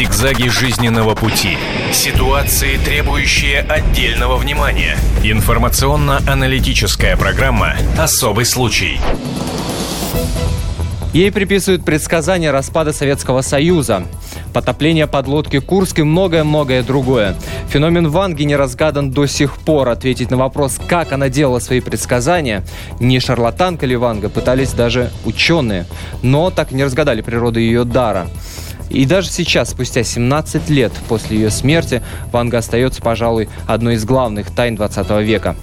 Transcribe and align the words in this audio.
Зигзаги 0.00 0.48
жизненного 0.48 1.14
пути. 1.14 1.58
Ситуации, 1.92 2.78
требующие 2.78 3.60
отдельного 3.60 4.38
внимания. 4.38 4.96
Информационно-аналитическая 5.22 7.18
программа 7.18 7.74
«Особый 7.98 8.46
случай». 8.46 8.98
Ей 11.12 11.30
приписывают 11.30 11.84
предсказания 11.84 12.50
распада 12.50 12.94
Советского 12.94 13.42
Союза, 13.42 14.04
потопление 14.54 15.06
подлодки 15.06 15.58
Курск 15.58 15.98
и 15.98 16.02
многое-многое 16.02 16.82
другое. 16.82 17.36
Феномен 17.68 18.08
Ванги 18.08 18.44
не 18.44 18.56
разгадан 18.56 19.10
до 19.10 19.26
сих 19.26 19.58
пор. 19.58 19.90
Ответить 19.90 20.30
на 20.30 20.38
вопрос, 20.38 20.78
как 20.88 21.12
она 21.12 21.28
делала 21.28 21.58
свои 21.58 21.80
предсказания, 21.80 22.64
не 23.00 23.20
шарлатанка 23.20 23.84
ли 23.84 23.96
Ванга, 23.96 24.30
пытались 24.30 24.72
даже 24.72 25.10
ученые. 25.26 25.84
Но 26.22 26.48
так 26.50 26.72
не 26.72 26.84
разгадали 26.84 27.20
природу 27.20 27.60
ее 27.60 27.84
дара. 27.84 28.28
И 28.90 29.06
даже 29.06 29.30
сейчас, 29.30 29.70
спустя 29.70 30.02
17 30.02 30.68
лет 30.68 30.92
после 31.08 31.38
ее 31.38 31.50
смерти, 31.50 32.02
Ванга 32.32 32.58
остается, 32.58 33.00
пожалуй, 33.00 33.48
одной 33.66 33.94
из 33.94 34.04
главных 34.04 34.50
тайн 34.50 34.76
20 34.76 35.10
века. 35.22 35.56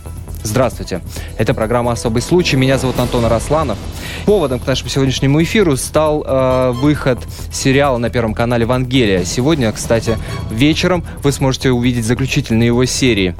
Здравствуйте. 0.43 1.01
Это 1.37 1.53
программа 1.53 1.91
«Особый 1.91 2.21
случай». 2.21 2.55
Меня 2.55 2.77
зовут 2.77 2.97
Антон 2.99 3.25
Арасланов. 3.25 3.77
Поводом 4.25 4.59
к 4.59 4.67
нашему 4.67 4.89
сегодняшнему 4.89 5.43
эфиру 5.43 5.75
стал 5.75 6.23
э, 6.25 6.71
выход 6.71 7.19
сериала 7.51 7.97
на 7.97 8.09
Первом 8.09 8.33
канале 8.33 8.65
«Вангелия». 8.65 9.25
Сегодня, 9.25 9.69
кстати, 9.73 10.17
вечером 10.49 11.03
вы 11.21 11.33
сможете 11.33 11.71
увидеть 11.71 12.05
заключительные 12.05 12.67
его 12.67 12.85
серии. 12.85 13.35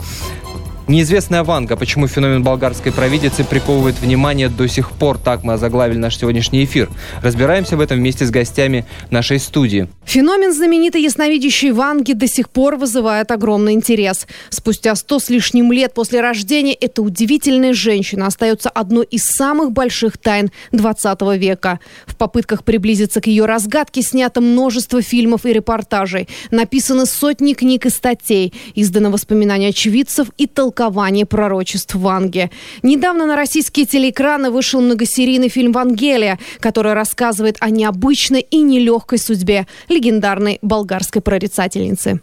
Неизвестная 0.88 1.44
Ванга. 1.44 1.76
Почему 1.76 2.08
феномен 2.08 2.44
болгарской 2.44 2.94
провидицы 2.94 3.44
приковывает 3.44 4.00
внимание 4.00 4.48
до 4.48 4.68
сих 4.68 4.92
пор? 4.92 5.18
Так 5.18 5.44
мы 5.44 5.54
озаглавили 5.54 5.98
наш 5.98 6.18
сегодняшний 6.18 6.64
эфир. 6.64 6.90
Разбираемся 7.22 7.76
в 7.76 7.82
этом 7.82 7.98
вместе 7.98 8.26
с 8.26 8.32
гостями 8.32 8.86
нашей 9.12 9.40
студии. 9.40 9.90
Феномен 10.06 10.54
знаменитой 10.54 11.02
ясновидящей 11.02 11.72
Ванги 11.72 12.14
до 12.14 12.26
сих 12.26 12.50
пор 12.50 12.78
вызывает 12.78 13.32
огромный 13.32 13.74
интерес. 13.74 14.28
Спустя 14.50 14.96
сто 14.96 15.20
с 15.20 15.30
лишним 15.30 15.74
лет 15.74 15.94
после 15.94 16.22
рождения 16.22 16.74
эта 16.74 17.02
удивительная 17.02 17.74
женщина 17.74 18.28
остается 18.28 18.70
одной 18.70 19.08
из 19.08 19.24
самых 19.24 19.74
больших 19.74 20.18
тайн 20.18 20.52
20 20.72 21.22
века. 21.38 21.82
В 22.06 22.16
попытках 22.16 22.64
приблизиться 22.64 23.20
к 23.20 23.28
ее 23.28 23.44
разгадке 23.44 24.02
снято 24.02 24.40
множество 24.40 25.02
фильмов 25.02 25.46
и 25.46 25.52
репортажей. 25.52 26.30
Написаны 26.50 27.06
сотни 27.06 27.56
книг 27.56 27.86
и 27.86 27.90
статей. 27.90 28.54
Издано 28.74 29.12
воспоминания 29.12 29.68
очевидцев 29.68 30.30
и 30.38 30.48
толкования 30.48 30.77
толкование 30.78 31.26
пророчеств 31.26 31.96
Ванге. 31.96 32.52
Недавно 32.84 33.26
на 33.26 33.36
российские 33.36 33.88
телеэкраны 33.88 34.52
вышел 34.52 34.80
многосерийный 34.80 35.50
фильм 35.50 35.72
«Вангелия», 35.72 36.38
который 36.60 36.94
рассказывает 36.94 37.58
о 37.60 37.72
необычной 37.72 38.42
и 38.42 38.62
нелегкой 38.62 39.18
судьбе 39.18 39.66
легендарной 39.90 40.60
болгарской 40.62 41.22
прорицательницы. 41.22 42.22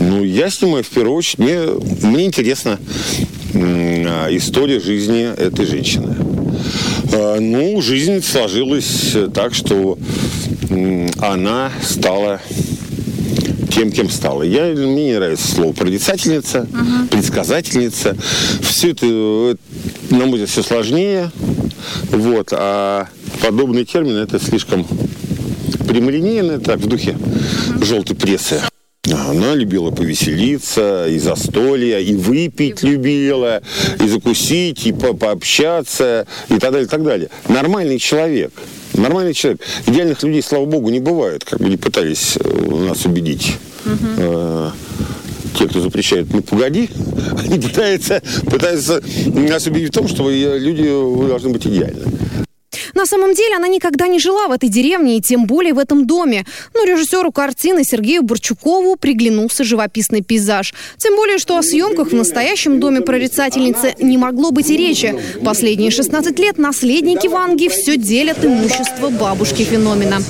Ну, 0.00 0.24
я 0.24 0.50
снимаю 0.50 0.82
в 0.82 0.88
первую 0.88 1.16
очередь. 1.16 1.38
Мне, 1.38 2.10
мне 2.10 2.26
интересна 2.26 2.78
история 3.54 4.80
жизни 4.80 5.22
этой 5.22 5.66
женщины. 5.66 6.16
А, 7.12 7.38
ну, 7.38 7.80
жизнь 7.80 8.22
сложилась 8.22 9.14
так, 9.32 9.54
что 9.54 9.98
она 11.20 11.70
стала 11.80 12.40
тем, 13.66 13.90
кем 13.90 14.10
стала. 14.10 14.42
Я, 14.42 14.66
мне 14.66 15.06
не 15.06 15.14
нравится 15.14 15.46
слово 15.52 15.72
прорицательница, 15.72 16.66
uh-huh. 16.70 17.08
предсказательница. 17.08 18.16
Все 18.62 18.90
это, 18.90 19.06
на 20.10 20.26
мой 20.26 20.32
взгляд, 20.32 20.48
все 20.48 20.62
сложнее. 20.62 21.30
Вот. 22.10 22.48
А 22.52 23.08
подобный 23.42 23.84
термин 23.84 24.16
это 24.16 24.38
слишком 24.40 24.86
прямолинейно, 25.86 26.60
так, 26.60 26.78
в 26.78 26.86
духе 26.86 27.16
uh-huh. 27.16 27.84
желтой 27.84 28.16
прессы. 28.16 28.60
Она 29.12 29.54
любила 29.54 29.92
повеселиться, 29.92 31.06
и 31.08 31.18
застолья, 31.18 32.00
и 32.00 32.14
выпить 32.14 32.82
любила, 32.82 33.62
и 34.02 34.08
закусить, 34.08 34.84
и 34.86 34.92
по 34.92 35.12
пообщаться, 35.12 36.26
и 36.48 36.58
так 36.58 36.72
далее, 36.72 36.86
и 36.86 36.88
так 36.88 37.04
далее. 37.04 37.30
Нормальный 37.48 37.98
человек. 37.98 38.52
Нормальный 38.96 39.34
человек. 39.34 39.60
Идеальных 39.86 40.22
людей, 40.22 40.42
слава 40.42 40.64
богу, 40.64 40.90
не 40.90 41.00
бывает, 41.00 41.44
как 41.44 41.60
бы 41.60 41.68
не 41.68 41.76
пытались 41.76 42.36
э, 42.38 42.86
нас 42.86 43.04
убедить. 43.04 43.56
Угу. 43.84 44.72
те, 45.56 45.68
кто 45.68 45.80
запрещает, 45.80 46.26
ну 46.32 46.42
погоди, 46.42 46.90
они 47.38 47.60
пытаются, 47.60 48.20
пытаются 48.50 49.00
нас 49.26 49.64
убедить 49.68 49.90
в 49.90 49.94
том, 49.94 50.08
что 50.08 50.28
люди 50.28 50.88
должны 51.28 51.50
быть 51.50 51.66
идеальны. 51.66 52.02
На 52.96 53.04
самом 53.04 53.34
деле 53.34 53.56
она 53.56 53.68
никогда 53.68 54.06
не 54.08 54.18
жила 54.18 54.48
в 54.48 54.52
этой 54.52 54.70
деревне 54.70 55.18
и 55.18 55.20
тем 55.20 55.44
более 55.44 55.74
в 55.74 55.78
этом 55.78 56.06
доме. 56.06 56.46
Но 56.72 56.84
режиссеру 56.84 57.30
картины 57.30 57.84
Сергею 57.84 58.22
Борчукову 58.22 58.96
приглянулся 58.96 59.64
живописный 59.64 60.22
пейзаж. 60.22 60.72
Тем 60.96 61.14
более, 61.14 61.36
что 61.36 61.58
о 61.58 61.62
съемках 61.62 62.08
в 62.08 62.14
настоящем 62.14 62.80
доме 62.80 63.02
прорицательницы 63.02 63.94
не 64.00 64.16
могло 64.16 64.50
быть 64.50 64.70
и 64.70 64.78
речи. 64.78 65.14
Последние 65.44 65.90
16 65.90 66.38
лет 66.38 66.56
наследники 66.56 67.28
Ванги 67.28 67.68
все 67.68 67.98
делят 67.98 68.42
имущество 68.42 69.10
бабушки 69.10 69.62
феномена. 69.62 70.20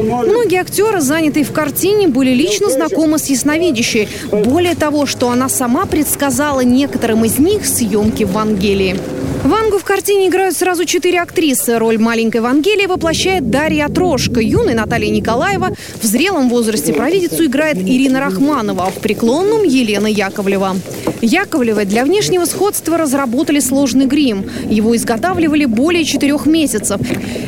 Многие 0.00 0.62
актеры, 0.62 1.00
занятые 1.00 1.44
в 1.44 1.52
картине, 1.52 2.08
были 2.08 2.30
лично 2.30 2.70
знакомы 2.70 3.20
с 3.20 3.26
ясновидящей. 3.26 4.08
Более 4.32 4.74
того, 4.74 5.06
что 5.06 5.30
она 5.30 5.48
сама 5.48 5.86
предсказала 5.86 6.62
некоторым 6.62 7.24
из 7.24 7.38
них 7.38 7.64
съемки 7.64 8.24
в 8.24 8.32
Вангелии. 8.32 8.96
Вангу 9.46 9.78
в 9.78 9.84
картине 9.84 10.26
играют 10.26 10.56
сразу 10.56 10.84
четыре 10.84 11.20
актрисы. 11.20 11.78
Роль 11.78 11.98
маленькой 11.98 12.40
Вангелии 12.40 12.86
воплощает 12.86 13.48
Дарья 13.48 13.86
Трошка. 13.86 14.40
Юной 14.40 14.74
Наталья 14.74 15.08
Николаева. 15.08 15.68
В 16.02 16.04
зрелом 16.04 16.48
возрасте 16.48 16.92
провидицу 16.92 17.44
играет 17.44 17.76
Ирина 17.78 18.18
Рахманова, 18.18 18.86
а 18.86 18.90
в 18.90 18.94
преклонном 18.94 19.62
Елена 19.62 20.08
Яковлева. 20.08 20.74
Яковлевой 21.22 21.84
для 21.84 22.04
внешнего 22.04 22.44
сходства 22.44 22.98
разработали 22.98 23.60
сложный 23.60 24.06
грим. 24.06 24.50
Его 24.68 24.96
изготавливали 24.96 25.64
более 25.64 26.04
четырех 26.04 26.46
месяцев. 26.46 27.00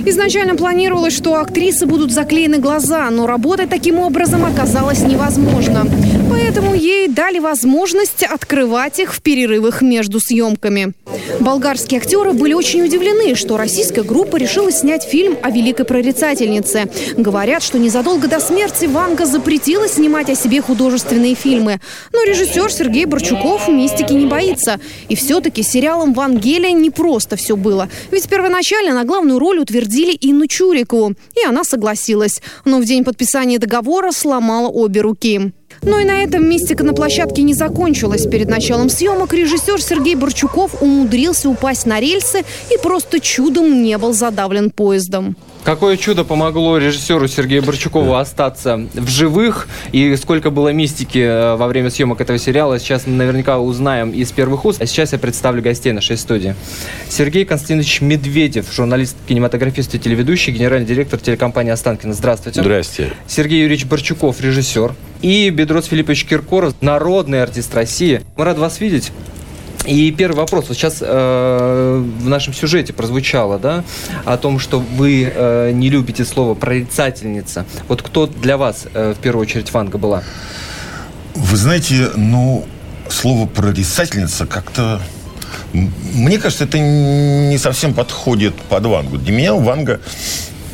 Изначально 0.07 0.55
планировалось, 0.55 1.17
что 1.17 1.35
актрисы 1.41 1.85
будут 1.85 2.13
заклеены 2.13 2.59
глаза, 2.59 3.11
но 3.11 3.27
работать 3.27 3.71
таким 3.71 3.99
образом 3.99 4.45
оказалось 4.45 5.01
невозможно. 5.01 5.85
Поэтому 6.31 6.75
ей 6.75 7.09
дали 7.09 7.39
возможность 7.39 8.23
открывать 8.23 8.99
их 8.99 9.15
в 9.15 9.23
перерывах 9.23 9.83
между 9.83 10.21
съемками. 10.21 10.93
Болгарские 11.41 12.01
актеры 12.01 12.33
были 12.33 12.53
очень 12.53 12.83
удивлены, 12.83 13.35
что 13.35 13.57
российская 13.57 14.03
группа 14.03 14.37
решила 14.37 14.71
снять 14.71 15.05
фильм 15.05 15.39
о 15.43 15.51
великой 15.51 15.85
прорицательнице. 15.85 16.91
Говорят, 17.17 17.63
что 17.63 17.79
незадолго 17.79 18.29
до 18.29 18.41
смерти 18.41 18.87
Ванга 18.87 19.25
запретила 19.25 19.89
снимать 19.89 20.29
о 20.31 20.35
себе 20.35 20.61
художественные 20.61 21.35
фильмы. 21.35 21.81
Но 22.13 22.23
режиссер 22.25 22.71
Сергей 22.71 23.05
Борчуков 23.05 23.69
мистики 23.69 24.13
не 24.13 24.27
боится. 24.27 24.81
И 25.09 25.17
все-таки 25.17 25.63
сериалом 25.63 26.13
«Вангелия» 26.13 26.73
не 26.73 26.91
просто 26.91 27.37
все 27.37 27.57
было. 27.57 27.89
Ведь 28.11 28.29
первоначально 28.29 28.95
на 28.95 29.05
главную 29.05 29.39
роль 29.39 29.59
утвердили 29.59 30.17
Инну 30.21 30.47
Чурикову. 30.47 31.15
И 31.35 31.47
она 31.47 31.65
согласилась. 31.65 32.43
Но 32.65 32.79
в 32.79 32.85
день 32.85 33.05
подписания 33.05 33.59
договора 33.59 34.13
сломала 34.13 34.69
обе 34.69 35.01
руки. 35.01 35.53
Но 35.89 36.01
и 36.01 36.05
на 36.05 36.23
этом 36.23 36.47
мистика 36.47 36.85
на 36.85 36.93
площадке 36.93 37.41
не 37.41 37.55
закончилась. 37.55 38.27
Перед 38.27 38.51
началом 38.51 38.91
съемок 38.91 39.33
режиссер 39.33 39.81
Сергей 39.81 40.17
Борчуков 40.17 40.83
умудрился 40.83 41.49
упасть 41.49 41.87
на 41.87 41.99
рельсы 41.99 42.45
и 42.71 42.77
просто 42.83 43.21
чудом 43.21 43.83
не 43.83 43.97
был 43.97 44.13
задавлен 44.13 44.71
поездом. 44.71 45.35
Какое 45.65 45.97
чудо 45.97 46.25
помогло 46.25 46.79
режиссеру 46.79 47.29
Сергею 47.29 47.63
Борчукову 47.63 48.15
остаться 48.15 48.89
в 48.95 49.09
живых? 49.09 49.69
И 49.93 50.17
сколько 50.17 50.51
было 50.51 50.71
мистики 50.71 51.19
э, 51.19 51.57
во 51.57 51.67
время 51.67 51.91
съемок 51.91 52.21
этого 52.21 52.39
сериала, 52.39 52.79
сейчас 52.79 53.07
мы 53.07 53.15
наверняка 53.15 53.59
узнаем 53.59 54.11
из 54.11 54.33
первых 54.33 54.65
уст. 54.65 54.81
А 54.81 54.87
сейчас 54.87 55.13
я 55.13 55.19
представлю 55.19 55.63
гостей 55.63 55.93
нашей 55.93 56.17
студии. 56.17 56.55
Сергей 57.09 57.45
Константинович 57.45 58.01
Медведев, 58.01 58.73
журналист, 58.73 59.17
кинематографист 59.27 59.95
и 59.95 59.99
телеведущий, 59.99 60.53
генеральный 60.53 60.87
директор 60.87 61.19
телекомпании 61.21 61.73
«Останкино». 61.73 62.15
Здравствуйте. 62.15 62.61
Здрасте. 62.61 63.13
Сергей 63.27 63.63
Юрьевич 63.63 63.85
Борчуков, 63.85 64.41
режиссер. 64.41 64.95
И 65.21 65.51
Бедрос 65.51 65.87
Филиппович 65.87 66.25
Киркоров, 66.25 66.75
народный 66.81 67.43
артист 67.43 67.75
России. 67.75 68.23
Мы 68.37 68.45
рады 68.45 68.61
вас 68.61 68.81
видеть. 68.81 69.13
И 69.89 70.13
первый 70.13 70.37
вопрос. 70.37 70.67
Вот 70.69 70.77
сейчас 70.77 70.99
э, 71.01 72.05
в 72.21 72.29
нашем 72.29 72.53
сюжете 72.53 72.93
прозвучало, 72.93 73.59
да, 73.59 73.85
о 74.27 74.37
том, 74.37 74.59
что 74.59 74.81
вы 74.81 75.33
э, 75.35 75.71
не 75.73 75.89
любите 75.89 76.27
слово 76.27 76.55
прорицательница. 76.55 77.65
Вот 77.89 78.03
кто 78.03 78.27
для 78.27 78.59
вас 78.59 78.87
э, 78.93 79.15
в 79.17 79.23
первую 79.23 79.43
очередь 79.43 79.73
Ванга 79.73 79.97
была? 79.97 80.23
Вы 81.35 81.57
знаете, 81.57 82.11
ну, 82.17 82.67
слово 83.09 83.47
прорицательница 83.47 84.47
как-то... 84.47 85.01
Мне 85.73 86.37
кажется, 86.39 86.65
это 86.65 86.79
не 86.79 87.57
совсем 87.57 87.95
подходит 87.95 88.55
под 88.55 88.85
Вангу. 88.85 89.17
Для 89.17 89.33
меня 89.33 89.55
Ванга 89.55 90.01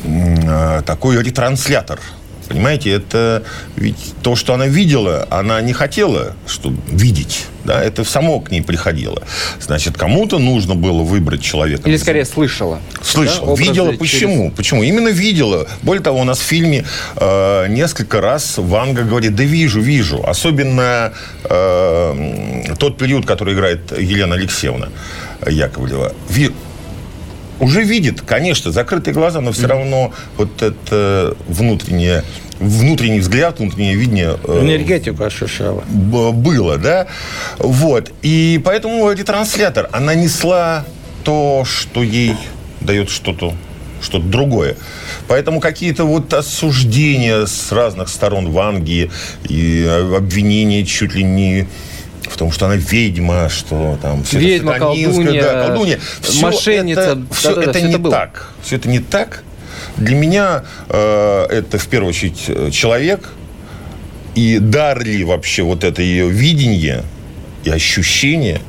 э, 0.03 0.81
такой 0.85 1.23
ретранслятор 1.23 2.01
Понимаете, 2.47 2.91
это 2.91 3.43
ведь 3.75 4.13
то, 4.21 4.35
что 4.35 4.53
она 4.53 4.67
видела, 4.67 5.27
она 5.29 5.61
не 5.61 5.73
хотела 5.73 6.35
чтобы 6.47 6.77
видеть. 6.87 7.47
Да, 7.63 7.83
это 7.83 8.03
само 8.03 8.39
к 8.39 8.51
ней 8.51 8.61
приходило. 8.61 9.23
Значит, 9.59 9.97
кому-то 9.97 10.37
нужно 10.37 10.75
было 10.75 11.01
выбрать 11.01 11.41
человека. 11.41 11.89
Или 11.89 11.97
скорее 11.97 12.25
слышала. 12.25 12.79
Слышала. 13.01 13.57
Да, 13.57 13.63
видела. 13.63 13.91
Почему? 13.93 14.43
Через... 14.43 14.55
Почему? 14.55 14.83
Именно 14.83 15.09
видела. 15.09 15.67
Более 15.81 16.03
того, 16.03 16.19
у 16.19 16.23
нас 16.23 16.39
в 16.39 16.43
фильме 16.43 16.85
э, 17.15 17.67
несколько 17.69 18.21
раз 18.21 18.57
Ванга 18.57 19.03
говорит, 19.03 19.35
да 19.35 19.43
вижу, 19.43 19.81
вижу. 19.81 20.23
Особенно 20.23 21.13
э, 21.43 22.75
тот 22.77 22.97
период, 22.97 23.25
который 23.25 23.55
играет 23.55 23.97
Елена 23.97 24.35
Алексеевна 24.35 24.89
Яковлева. 25.47 26.13
Уже 27.59 27.83
видит, 27.83 28.21
конечно, 28.21 28.71
закрытые 28.71 29.13
глаза, 29.13 29.41
но 29.41 29.51
все 29.51 29.67
равно 29.67 30.13
вот 30.37 30.61
это 30.61 31.35
внутреннее 31.47 32.23
внутренний 32.59 33.19
взгляд, 33.19 33.59
внутреннее 33.59 33.95
видение... 33.95 34.37
Э, 34.45 34.61
Энергетику 34.61 35.23
ощущала. 35.23 35.83
Было, 35.89 36.77
да? 36.77 37.07
Вот. 37.57 38.11
И 38.21 38.61
поэтому 38.63 39.11
ретранслятор, 39.11 39.89
она 39.91 40.15
несла 40.15 40.85
то, 41.23 41.65
что 41.65 42.01
ей 42.01 42.35
дает 42.81 43.09
что-то 43.09 43.53
что-то 44.01 44.25
другое. 44.25 44.77
Поэтому 45.27 45.59
какие-то 45.59 46.03
вот 46.03 46.31
осуждения 46.33 47.45
с 47.45 47.71
разных 47.71 48.09
сторон 48.09 48.51
Ванги 48.51 49.09
и 49.49 49.83
обвинения 50.15 50.85
чуть 50.85 51.15
ли 51.15 51.23
не 51.23 51.67
в 52.35 52.37
том, 52.37 52.51
что 52.51 52.65
она 52.65 52.75
ведьма, 52.75 53.47
что 53.47 53.97
там 54.01 54.23
все 54.25 54.39
ведьма, 54.39 54.73
это 54.73 54.79
колдунья, 54.81 55.41
да, 55.41 55.67
колдунья. 55.67 55.99
Все 56.21 56.41
мошенница. 56.41 57.01
Это, 57.01 57.33
все 57.33 57.55
да, 57.55 57.61
это 57.61 57.73
все 57.73 57.87
не 57.87 57.93
это 57.93 58.09
так. 58.09 58.49
Все 58.61 58.75
это 58.75 58.89
не 58.89 58.99
так. 58.99 59.43
Для 59.95 60.15
меня 60.15 60.65
э, 60.89 61.45
это 61.49 61.77
в 61.77 61.87
первую 61.87 62.09
очередь 62.09 62.43
э, 62.49 62.71
человек 62.71 63.29
и 64.35 64.59
дар 64.59 65.01
ли 65.01 65.23
вообще 65.23 65.63
вот 65.63 65.85
это 65.85 66.01
ее 66.01 66.29
видение 66.29 67.03
и 67.63 67.69
ощущение. 67.69 68.59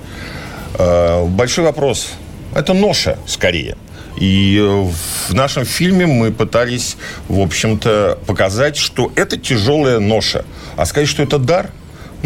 Э, 0.79 1.25
большой 1.27 1.65
вопрос. 1.65 2.13
Это 2.55 2.73
ноша 2.73 3.19
скорее. 3.27 3.77
И 4.21 4.59
э, 4.61 4.91
в 5.29 5.35
нашем 5.35 5.65
фильме 5.65 6.07
мы 6.07 6.31
пытались, 6.31 6.97
в 7.27 7.41
общем-то, 7.41 8.21
показать, 8.29 8.77
что 8.77 9.11
это 9.17 9.37
тяжелая 9.37 9.99
ноша. 9.99 10.45
А 10.77 10.87
сказать, 10.87 11.09
что 11.09 11.25
это 11.25 11.41
дар– 11.41 11.71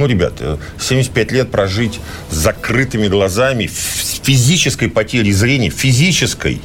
ну, 0.01 0.07
ребята, 0.07 0.59
75 0.81 1.33
лет 1.33 1.51
прожить 1.51 2.01
с 2.31 2.35
закрытыми 2.35 3.07
глазами, 3.09 3.67
с 3.67 4.21
физической 4.23 4.89
потерей 4.89 5.33
зрения, 5.33 5.71
физической, 5.71 6.61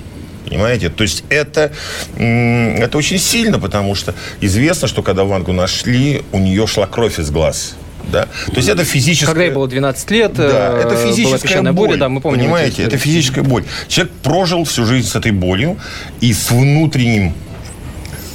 Понимаете? 0.46 0.90
То 0.90 1.02
есть 1.02 1.24
это, 1.30 1.72
это 2.16 2.98
очень 2.98 3.18
сильно, 3.18 3.60
потому 3.60 3.96
что 3.96 4.14
известно, 4.42 4.88
что 4.88 5.02
когда 5.02 5.24
Вангу 5.24 5.54
нашли, 5.54 6.22
у 6.32 6.38
нее 6.38 6.68
шла 6.68 6.86
кровь 6.86 7.20
из 7.20 7.32
глаз. 7.32 7.76
Да? 8.12 8.28
То 8.48 8.58
есть 8.58 8.70
это 8.70 8.86
физическая... 8.86 9.34
Когда 9.34 9.46
ей 9.46 9.52
было 9.52 9.68
12 9.68 10.12
лет, 10.12 10.34
да, 10.36 10.78
это 10.78 10.94
э, 10.94 11.08
физическая 11.10 11.62
была 11.62 11.74
боль, 11.74 11.98
да, 11.98 12.10
мы 12.10 12.22
помним. 12.22 12.42
Понимаете, 12.42 12.84
это 12.84 12.98
физическая 12.98 13.44
боль. 13.44 13.64
Человек 13.88 14.14
прожил 14.22 14.64
всю 14.66 14.86
жизнь 14.86 15.08
с 15.08 15.16
этой 15.16 15.32
болью 15.32 15.80
и 16.22 16.32
с 16.32 16.52
внутренним 16.52 17.34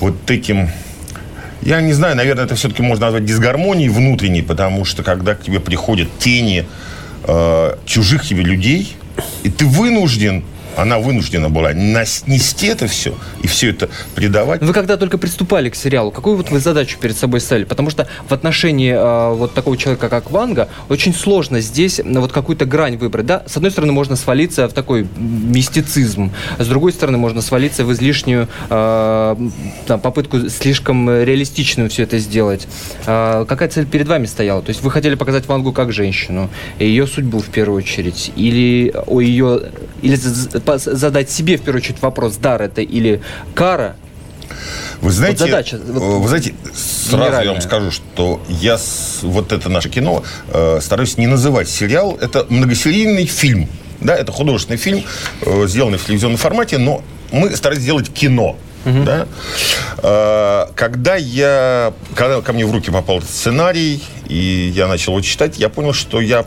вот 0.01 0.29
этим 0.29 0.69
я 1.63 1.81
не 1.81 1.93
знаю, 1.93 2.17
наверное, 2.17 2.45
это 2.45 2.55
все-таки 2.55 2.83
можно 2.83 3.07
назвать 3.07 3.25
дисгармонией 3.25 3.89
внутренней, 3.89 4.43
потому 4.43 4.85
что 4.85 5.03
когда 5.03 5.35
к 5.35 5.43
тебе 5.43 5.61
приходят 5.61 6.09
тени 6.19 6.67
э, 7.25 7.77
чужих 7.85 8.25
тебе 8.25 8.43
людей, 8.43 8.97
и 9.43 9.51
ты 9.51 9.67
вынужден 9.67 10.45
она 10.77 10.99
вынуждена 10.99 11.49
была 11.49 11.73
нести 11.73 12.67
это 12.67 12.87
все 12.87 13.15
и 13.43 13.47
все 13.47 13.71
это 13.71 13.89
придавать. 14.15 14.63
Вы 14.63 14.73
когда 14.73 14.97
только 14.97 15.19
приступали 15.19 15.71
к 15.71 15.75
сериалу, 15.75 16.11
какую 16.11 16.37
вот 16.37 16.51
вы 16.51 16.61
задачу 16.61 16.99
перед 16.99 17.17
собой 17.17 17.41
ставили? 17.41 17.65
Потому 17.65 17.91
что 17.91 18.09
в 18.29 18.35
отношении 18.35 18.93
э, 18.93 19.35
вот 19.35 19.55
такого 19.55 19.77
человека, 19.77 20.09
как 20.09 20.31
Ванга, 20.31 20.69
очень 20.89 21.15
сложно 21.15 21.61
здесь 21.61 22.01
вот 22.05 22.33
какую-то 22.33 22.65
грань 22.65 22.97
выбрать. 22.97 23.27
Да? 23.27 23.43
С 23.47 23.57
одной 23.57 23.71
стороны, 23.71 23.93
можно 23.93 24.17
свалиться 24.17 24.69
в 24.69 24.73
такой 24.73 25.07
мистицизм, 25.17 26.33
с 26.59 26.67
другой 26.67 26.93
стороны, 26.93 27.19
можно 27.19 27.43
свалиться 27.43 27.85
в 27.85 27.93
излишнюю 27.93 28.49
э, 28.69 29.37
там, 29.87 30.01
попытку 30.01 30.49
слишком 30.49 31.11
реалистичную 31.11 31.91
все 31.91 32.05
это 32.05 32.19
сделать. 32.19 32.67
Э, 33.07 33.45
какая 33.49 33.69
цель 33.69 33.87
перед 33.87 34.09
вами 34.09 34.27
стояла? 34.27 34.63
То 34.63 34.71
есть 34.71 34.83
вы 34.83 34.91
хотели 34.91 35.15
показать 35.15 35.47
Вангу 35.47 35.73
как 35.73 35.93
женщину, 35.93 36.51
ее 36.79 37.07
судьбу 37.07 37.39
в 37.39 37.47
первую 37.47 37.79
очередь, 37.79 38.33
или 38.37 38.93
о 39.07 39.21
ее 39.21 39.63
или 40.03 40.17
задать 40.77 41.31
себе, 41.31 41.57
в 41.57 41.63
первую 41.63 41.83
очередь, 41.83 42.01
вопрос, 42.03 42.37
дар 42.37 42.63
это 42.63 42.83
или 42.83 43.23
кара, 43.55 43.97
вы 45.01 45.13
знаете, 45.13 45.45
вот 45.45 45.51
задача, 45.51 45.81
вот, 45.87 46.21
вы 46.21 46.29
знаете, 46.29 46.55
сразу 46.75 47.43
я 47.43 47.53
вам 47.53 47.61
скажу, 47.61 47.91
что 47.91 48.43
я 48.49 48.77
с, 48.77 49.21
вот 49.23 49.53
это 49.53 49.69
наше 49.69 49.89
кино 49.89 50.23
э, 50.49 50.79
стараюсь 50.83 51.17
не 51.17 51.27
называть 51.27 51.69
сериал. 51.69 52.19
Это 52.21 52.47
многосерийный 52.49 53.27
фильм. 53.27 53.69
Да, 54.01 54.15
это 54.15 54.33
художественный 54.33 54.79
фильм, 54.79 55.05
э, 55.43 55.67
сделанный 55.67 55.99
в 55.99 56.05
телевизионном 56.05 56.39
формате, 56.39 56.79
но 56.79 57.03
мы 57.33 57.55
старались 57.57 57.83
сделать 57.83 58.13
кино. 58.13 58.57
Угу. 58.85 59.05
Да? 59.05 59.27
Э, 60.03 60.67
когда 60.75 61.17
я, 61.17 61.93
когда 62.15 62.41
ко 62.43 62.53
мне 62.53 62.67
в 62.67 62.73
руки 62.73 62.91
попал 62.91 63.19
этот 63.19 63.31
сценарий, 63.31 64.03
и 64.27 64.73
я 64.75 64.87
начал 64.87 65.13
его 65.13 65.23
читать, 65.23 65.59
я 65.59 65.69
понял, 65.69 65.93
что 65.93 66.21
я, 66.21 66.45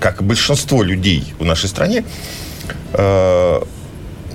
как 0.00 0.20
и 0.20 0.24
большинство 0.24 0.82
людей 0.82 1.34
в 1.38 1.44
нашей 1.44 1.68
стране, 1.68 2.04
э, 2.92 3.60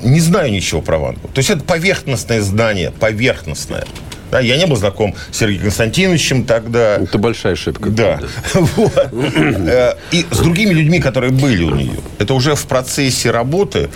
не 0.03 0.19
знаю 0.19 0.51
ничего 0.51 0.81
про 0.81 0.97
Вангу. 0.97 1.27
То 1.33 1.39
есть 1.39 1.49
это 1.49 1.63
поверхностное 1.63 2.41
здание, 2.41 2.91
поверхностное. 2.91 3.85
Да, 4.31 4.39
я 4.39 4.55
не 4.55 4.65
был 4.65 4.77
знаком 4.77 5.13
с 5.29 5.39
Сергеем 5.39 5.63
Константиновичем 5.63 6.45
тогда. 6.45 6.95
Это 6.95 7.17
большая 7.17 7.53
ошибка. 7.53 7.89
Да. 7.89 8.19
Э, 9.13 9.93
и 10.11 10.25
с 10.31 10.39
другими 10.39 10.73
людьми, 10.73 10.99
которые 10.99 11.31
были 11.31 11.63
у 11.63 11.75
нее. 11.75 11.99
Это 12.17 12.33
уже 12.33 12.55
в 12.55 12.65
процессе 12.65 13.31
работы, 13.31 13.89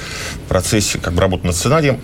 в 0.46 0.50
процессе 0.50 1.00
как 1.00 1.14
бы 1.14 1.22
работы 1.22 1.48
над 1.48 1.56
сценарием, 1.56 2.00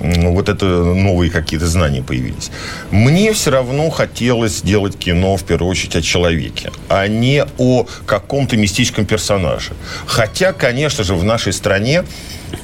вот 0.00 0.48
это 0.48 0.64
новые 0.66 1.30
какие-то 1.30 1.66
знания 1.66 2.02
появились. 2.02 2.50
Мне 2.90 3.32
все 3.32 3.50
равно 3.50 3.90
хотелось 3.90 4.58
сделать 4.58 4.98
кино, 4.98 5.36
в 5.36 5.44
первую 5.44 5.70
очередь, 5.70 5.96
о 5.96 6.02
человеке, 6.02 6.70
а 6.88 7.06
не 7.06 7.44
о 7.58 7.86
каком-то 8.06 8.56
мистическом 8.56 9.06
персонаже. 9.06 9.72
Хотя, 10.06 10.52
конечно 10.52 11.04
же, 11.04 11.14
в 11.14 11.24
нашей 11.24 11.52
стране 11.52 12.04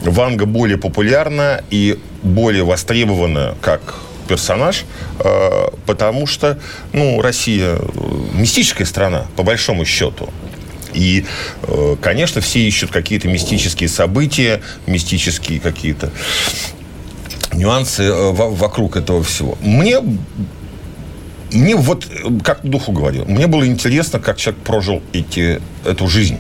Ванга 0.01 0.47
более 0.47 0.79
популярна 0.79 1.63
и 1.71 1.99
более 2.23 2.65
востребована 2.65 3.55
как 3.61 3.95
персонаж, 4.29 4.85
э, 5.21 5.69
потому 5.87 6.27
что, 6.27 6.59
ну, 6.93 7.21
Россия 7.23 7.77
э, 7.77 7.89
мистическая 8.35 8.85
страна, 8.85 9.27
по 9.37 9.43
большому 9.43 9.85
счету. 9.85 10.29
И, 10.93 11.25
э, 11.63 11.97
конечно, 12.01 12.41
все 12.41 12.61
ищут 12.61 12.91
какие-то 12.91 13.29
мистические 13.29 13.89
события, 13.89 14.61
мистические 14.87 15.61
какие-то 15.61 16.11
нюансы 17.53 18.05
э, 18.05 18.33
вокруг 18.33 18.97
этого 18.97 19.23
всего. 19.23 19.57
Мне 19.61 20.01
мне 21.53 21.77
вот, 21.77 22.07
как 22.45 22.61
духу 22.63 22.93
говорил, 22.93 23.25
мне 23.25 23.47
было 23.47 23.67
интересно, 23.67 24.21
как 24.21 24.37
человек 24.37 24.63
прожил 24.63 25.03
эти, 25.13 25.61
эту 25.85 26.07
жизнь. 26.07 26.39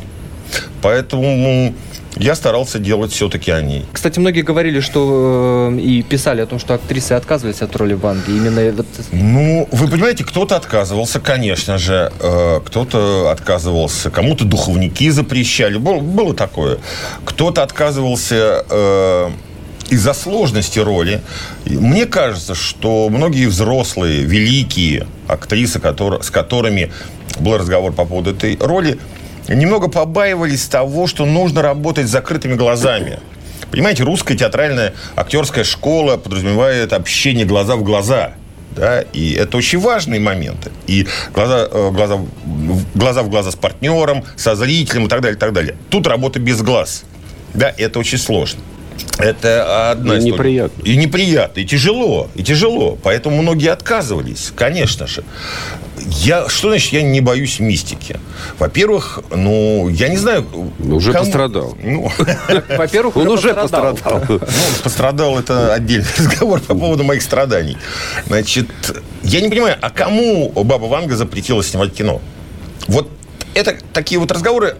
Поэтому 0.82 1.74
я 2.16 2.34
старался 2.34 2.78
делать 2.78 3.12
все-таки 3.12 3.50
о 3.50 3.60
ней. 3.62 3.84
Кстати, 3.92 4.18
многие 4.18 4.42
говорили, 4.42 4.80
что 4.80 5.70
э, 5.72 5.78
и 5.78 6.02
писали 6.02 6.40
о 6.40 6.46
том, 6.46 6.58
что 6.58 6.74
актрисы 6.74 7.12
отказывались 7.12 7.62
от 7.62 7.74
роли 7.76 7.94
Ванги. 7.94 8.30
Именно 8.30 8.72
вот... 8.72 8.86
Ну, 9.12 9.68
вы 9.70 9.88
понимаете, 9.88 10.24
кто-то 10.24 10.56
отказывался, 10.56 11.20
конечно 11.20 11.78
же. 11.78 12.12
Э, 12.20 12.60
кто-то 12.64 13.30
отказывался, 13.30 14.10
кому-то 14.10 14.44
духовники 14.44 15.10
запрещали. 15.10 15.78
Было, 15.78 16.00
было 16.00 16.34
такое. 16.34 16.78
Кто-то 17.24 17.62
отказывался... 17.62 18.64
Из-за 19.90 20.12
сложности 20.12 20.78
роли, 20.78 21.22
мне 21.64 22.04
кажется, 22.04 22.54
что 22.54 23.08
многие 23.08 23.46
взрослые, 23.46 24.22
великие 24.22 25.06
актрисы, 25.26 25.80
которые, 25.80 26.22
с 26.22 26.30
которыми 26.30 26.92
был 27.40 27.56
разговор 27.56 27.92
по 27.92 28.04
поводу 28.04 28.32
этой 28.32 28.56
роли, 28.58 28.98
немного 29.48 29.88
побаивались 29.88 30.66
того, 30.66 31.06
что 31.06 31.24
нужно 31.24 31.62
работать 31.62 32.06
с 32.06 32.10
закрытыми 32.10 32.54
глазами. 32.54 33.20
Понимаете, 33.70 34.02
русская 34.02 34.36
театральная 34.36 34.94
актерская 35.16 35.64
школа 35.64 36.18
подразумевает 36.18 36.92
общение 36.92 37.46
глаза 37.46 37.76
в 37.76 37.82
глаза. 37.82 38.32
Да, 38.76 39.00
и 39.00 39.32
это 39.32 39.56
очень 39.56 39.80
важные 39.80 40.20
моменты. 40.20 40.70
И 40.86 41.06
глаза, 41.34 41.66
э, 41.70 41.90
глаза, 41.90 42.20
глаза 42.94 43.22
в 43.22 43.30
глаза 43.30 43.50
с 43.50 43.56
партнером, 43.56 44.24
со 44.36 44.54
зрителем 44.54 45.06
и 45.06 45.08
так 45.08 45.20
далее, 45.20 45.36
и 45.36 45.40
так 45.40 45.52
далее. 45.52 45.74
Тут 45.90 46.06
работа 46.06 46.38
без 46.38 46.62
глаз. 46.62 47.04
Да, 47.54 47.72
это 47.76 47.98
очень 47.98 48.18
сложно. 48.18 48.60
Это 49.18 49.90
одна 49.90 50.14
И 50.14 50.18
история. 50.18 50.32
неприятно. 50.32 50.82
И 50.84 50.96
неприятно, 50.96 51.60
и 51.60 51.64
тяжело, 51.64 52.28
и 52.34 52.42
тяжело. 52.42 52.96
Поэтому 53.02 53.42
многие 53.42 53.70
отказывались, 53.70 54.52
конечно 54.54 55.06
же. 55.06 55.24
Я, 56.00 56.48
что 56.48 56.68
значит, 56.68 56.92
я 56.92 57.02
не 57.02 57.20
боюсь 57.20 57.58
мистики? 57.58 58.20
Во-первых, 58.58 59.20
ну, 59.30 59.88
я 59.88 60.08
не 60.08 60.16
знаю... 60.16 60.46
Уже 60.78 61.12
пострадал. 61.12 61.76
Ну, 61.82 62.10
Во-первых, 62.76 63.16
Он 63.16 63.28
уже 63.28 63.52
пострадал. 63.54 64.22
ну, 64.28 64.40
пострадал, 64.84 65.38
это 65.38 65.74
отдельный 65.74 66.06
разговор 66.18 66.60
по 66.60 66.74
поводу 66.74 67.02
моих 67.02 67.22
страданий. 67.22 67.76
Значит, 68.26 68.68
я 69.24 69.40
не 69.40 69.48
понимаю, 69.48 69.76
а 69.80 69.90
кому 69.90 70.50
Баба 70.50 70.84
Ванга 70.86 71.16
запретила 71.16 71.64
снимать 71.64 71.92
кино? 71.92 72.20
Вот 72.86 73.10
это 73.54 73.76
такие 73.92 74.20
вот 74.20 74.30
разговоры 74.30 74.76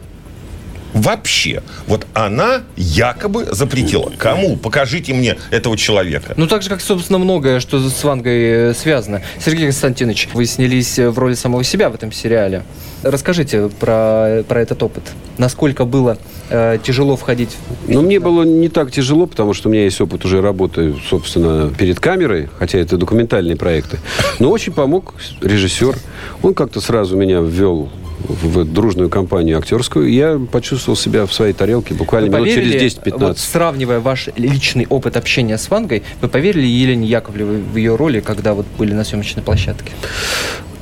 вообще. 0.92 1.62
Вот 1.86 2.06
она 2.14 2.62
якобы 2.76 3.46
запретила. 3.50 4.12
Кому? 4.18 4.56
Покажите 4.56 5.14
мне 5.14 5.36
этого 5.50 5.76
человека. 5.76 6.34
Ну, 6.36 6.46
так 6.46 6.62
же, 6.62 6.68
как, 6.68 6.80
собственно, 6.80 7.18
многое, 7.18 7.60
что 7.60 7.80
с 7.88 8.04
Вангой 8.04 8.70
э, 8.70 8.74
связано. 8.74 9.22
Сергей 9.38 9.64
Константинович, 9.64 10.28
вы 10.32 10.46
снялись 10.46 10.98
э, 10.98 11.10
в 11.10 11.18
роли 11.18 11.34
самого 11.34 11.64
себя 11.64 11.90
в 11.90 11.94
этом 11.94 12.12
сериале. 12.12 12.62
Расскажите 13.02 13.68
про, 13.68 14.42
про 14.48 14.60
этот 14.60 14.82
опыт. 14.82 15.04
Насколько 15.36 15.84
было 15.84 16.18
э, 16.50 16.78
тяжело 16.82 17.16
входить 17.16 17.50
в... 17.86 17.90
Но 17.90 18.02
мне 18.02 18.18
было 18.18 18.42
не 18.42 18.68
так 18.68 18.90
тяжело, 18.90 19.26
потому 19.26 19.54
что 19.54 19.68
у 19.68 19.72
меня 19.72 19.84
есть 19.84 20.00
опыт 20.00 20.24
уже 20.24 20.40
работы, 20.40 20.94
собственно, 21.08 21.70
перед 21.70 22.00
камерой, 22.00 22.48
хотя 22.58 22.78
это 22.78 22.96
документальные 22.96 23.56
проекты. 23.56 23.98
Но 24.38 24.50
очень 24.50 24.72
помог 24.72 25.14
режиссер. 25.40 25.96
Он 26.42 26.54
как-то 26.54 26.80
сразу 26.80 27.16
меня 27.16 27.40
ввел 27.40 27.88
в 28.20 28.64
дружную 28.64 29.08
компанию 29.08 29.58
актерскую. 29.58 30.10
Я 30.12 30.40
почувствовал 30.50 30.96
себя 30.96 31.26
в 31.26 31.32
своей 31.32 31.52
тарелке 31.52 31.94
буквально 31.94 32.30
Вы 32.30 32.38
минут 32.38 32.54
поверили, 32.54 32.78
через 32.78 32.96
10-15. 32.98 33.18
вот 33.18 33.38
сравнивая 33.38 34.00
ваш 34.00 34.28
личный 34.36 34.86
опыт 34.88 35.16
общения 35.16 35.58
с 35.58 35.70
Вангой, 35.70 36.02
вы 36.20 36.28
поверили 36.28 36.66
Елене 36.66 37.06
Яковлевой 37.06 37.58
в 37.60 37.76
ее 37.76 37.96
роли, 37.96 38.20
когда 38.20 38.54
вот 38.54 38.66
были 38.78 38.92
на 38.92 39.04
съемочной 39.04 39.42
площадке? 39.42 39.92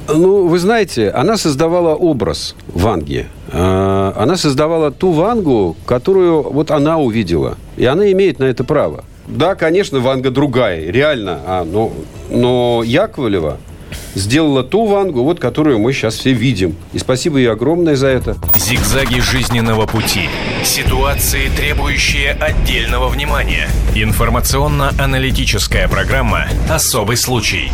Ну, 0.08 0.46
вы 0.46 0.58
знаете, 0.58 1.10
она 1.10 1.36
создавала 1.36 1.94
образ 1.94 2.54
Ванги. 2.68 3.26
А, 3.52 4.14
Она 4.16 4.36
создавала 4.36 4.90
ту 4.92 5.10
Вангу, 5.10 5.76
которую 5.84 6.42
вот 6.42 6.70
она 6.70 6.98
увидела. 6.98 7.56
И 7.76 7.84
она 7.84 8.10
имеет 8.12 8.38
на 8.38 8.44
это 8.44 8.62
право. 8.62 9.04
Да, 9.26 9.56
конечно, 9.56 9.98
Ванга 9.98 10.30
другая, 10.30 10.90
реально. 10.90 11.40
А, 11.46 11.64
но, 11.64 11.92
но 12.30 12.82
Яковлева 12.84 13.58
сделала 14.14 14.62
ту 14.62 14.86
Вангу, 14.86 15.22
вот, 15.22 15.40
которую 15.40 15.78
мы 15.78 15.92
сейчас 15.92 16.16
все 16.16 16.32
видим. 16.32 16.76
И 16.92 16.98
спасибо 16.98 17.38
ей 17.38 17.50
огромное 17.50 17.96
за 17.96 18.08
это. 18.08 18.36
Зигзаги 18.56 19.20
жизненного 19.20 19.86
пути. 19.86 20.28
Ситуации, 20.64 21.48
требующие 21.56 22.32
отдельного 22.32 23.08
внимания. 23.08 23.68
Информационно-аналитическая 23.94 25.88
программа 25.88 26.48
«Особый 26.68 27.16
случай». 27.16 27.70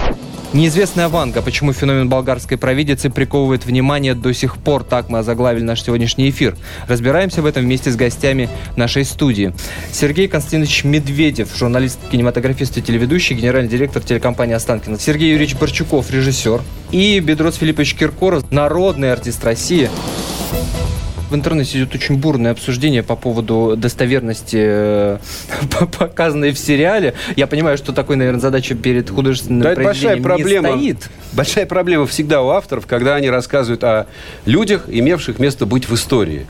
Неизвестная 0.52 1.08
Ванга. 1.08 1.40
Почему 1.40 1.72
феномен 1.72 2.10
болгарской 2.10 2.58
провидицы 2.58 3.08
приковывает 3.08 3.64
внимание 3.64 4.14
до 4.14 4.34
сих 4.34 4.58
пор? 4.58 4.84
Так 4.84 5.08
мы 5.08 5.20
озаглавили 5.20 5.62
наш 5.62 5.82
сегодняшний 5.82 6.28
эфир. 6.28 6.56
Разбираемся 6.86 7.40
в 7.40 7.46
этом 7.46 7.62
вместе 7.62 7.90
с 7.90 7.96
гостями 7.96 8.50
нашей 8.76 9.06
студии. 9.06 9.54
Сергей 9.92 10.28
Константинович 10.28 10.84
Медведев, 10.84 11.56
журналист, 11.56 11.98
кинематографист 12.10 12.76
и 12.76 12.82
телеведущий, 12.82 13.34
генеральный 13.34 13.70
директор 13.70 14.02
телекомпании 14.02 14.54
«Останкино». 14.54 14.98
Сергей 14.98 15.30
Юрьевич 15.30 15.56
Борчуков, 15.56 16.10
режиссер. 16.10 16.60
И 16.90 17.18
Бедрос 17.20 17.56
Филиппович 17.56 17.94
Киркоров, 17.94 18.50
народный 18.50 19.10
артист 19.10 19.42
России. 19.44 19.88
В 21.32 21.34
интернете 21.34 21.78
идет 21.78 21.94
очень 21.94 22.18
бурное 22.18 22.50
обсуждение 22.50 23.02
по 23.02 23.16
поводу 23.16 23.72
достоверности 23.74 24.58
э, 24.60 25.18
показанной 25.98 26.52
в 26.52 26.58
сериале. 26.58 27.14
Я 27.36 27.46
понимаю, 27.46 27.78
что 27.78 27.94
такой, 27.94 28.16
наверное, 28.16 28.42
задача 28.42 28.74
перед 28.74 29.08
художественным 29.08 29.62
Да, 29.62 29.72
это 29.72 29.82
большая 29.82 30.20
проблема. 30.20 30.72
не 30.72 30.92
стоит. 30.92 31.10
Большая 31.32 31.64
проблема 31.64 32.06
всегда 32.06 32.42
у 32.42 32.50
авторов, 32.50 32.86
когда 32.86 33.14
они 33.14 33.30
рассказывают 33.30 33.82
о 33.82 34.08
людях, 34.44 34.84
имевших 34.88 35.38
место 35.38 35.64
быть 35.64 35.88
в 35.88 35.94
истории. 35.94 36.44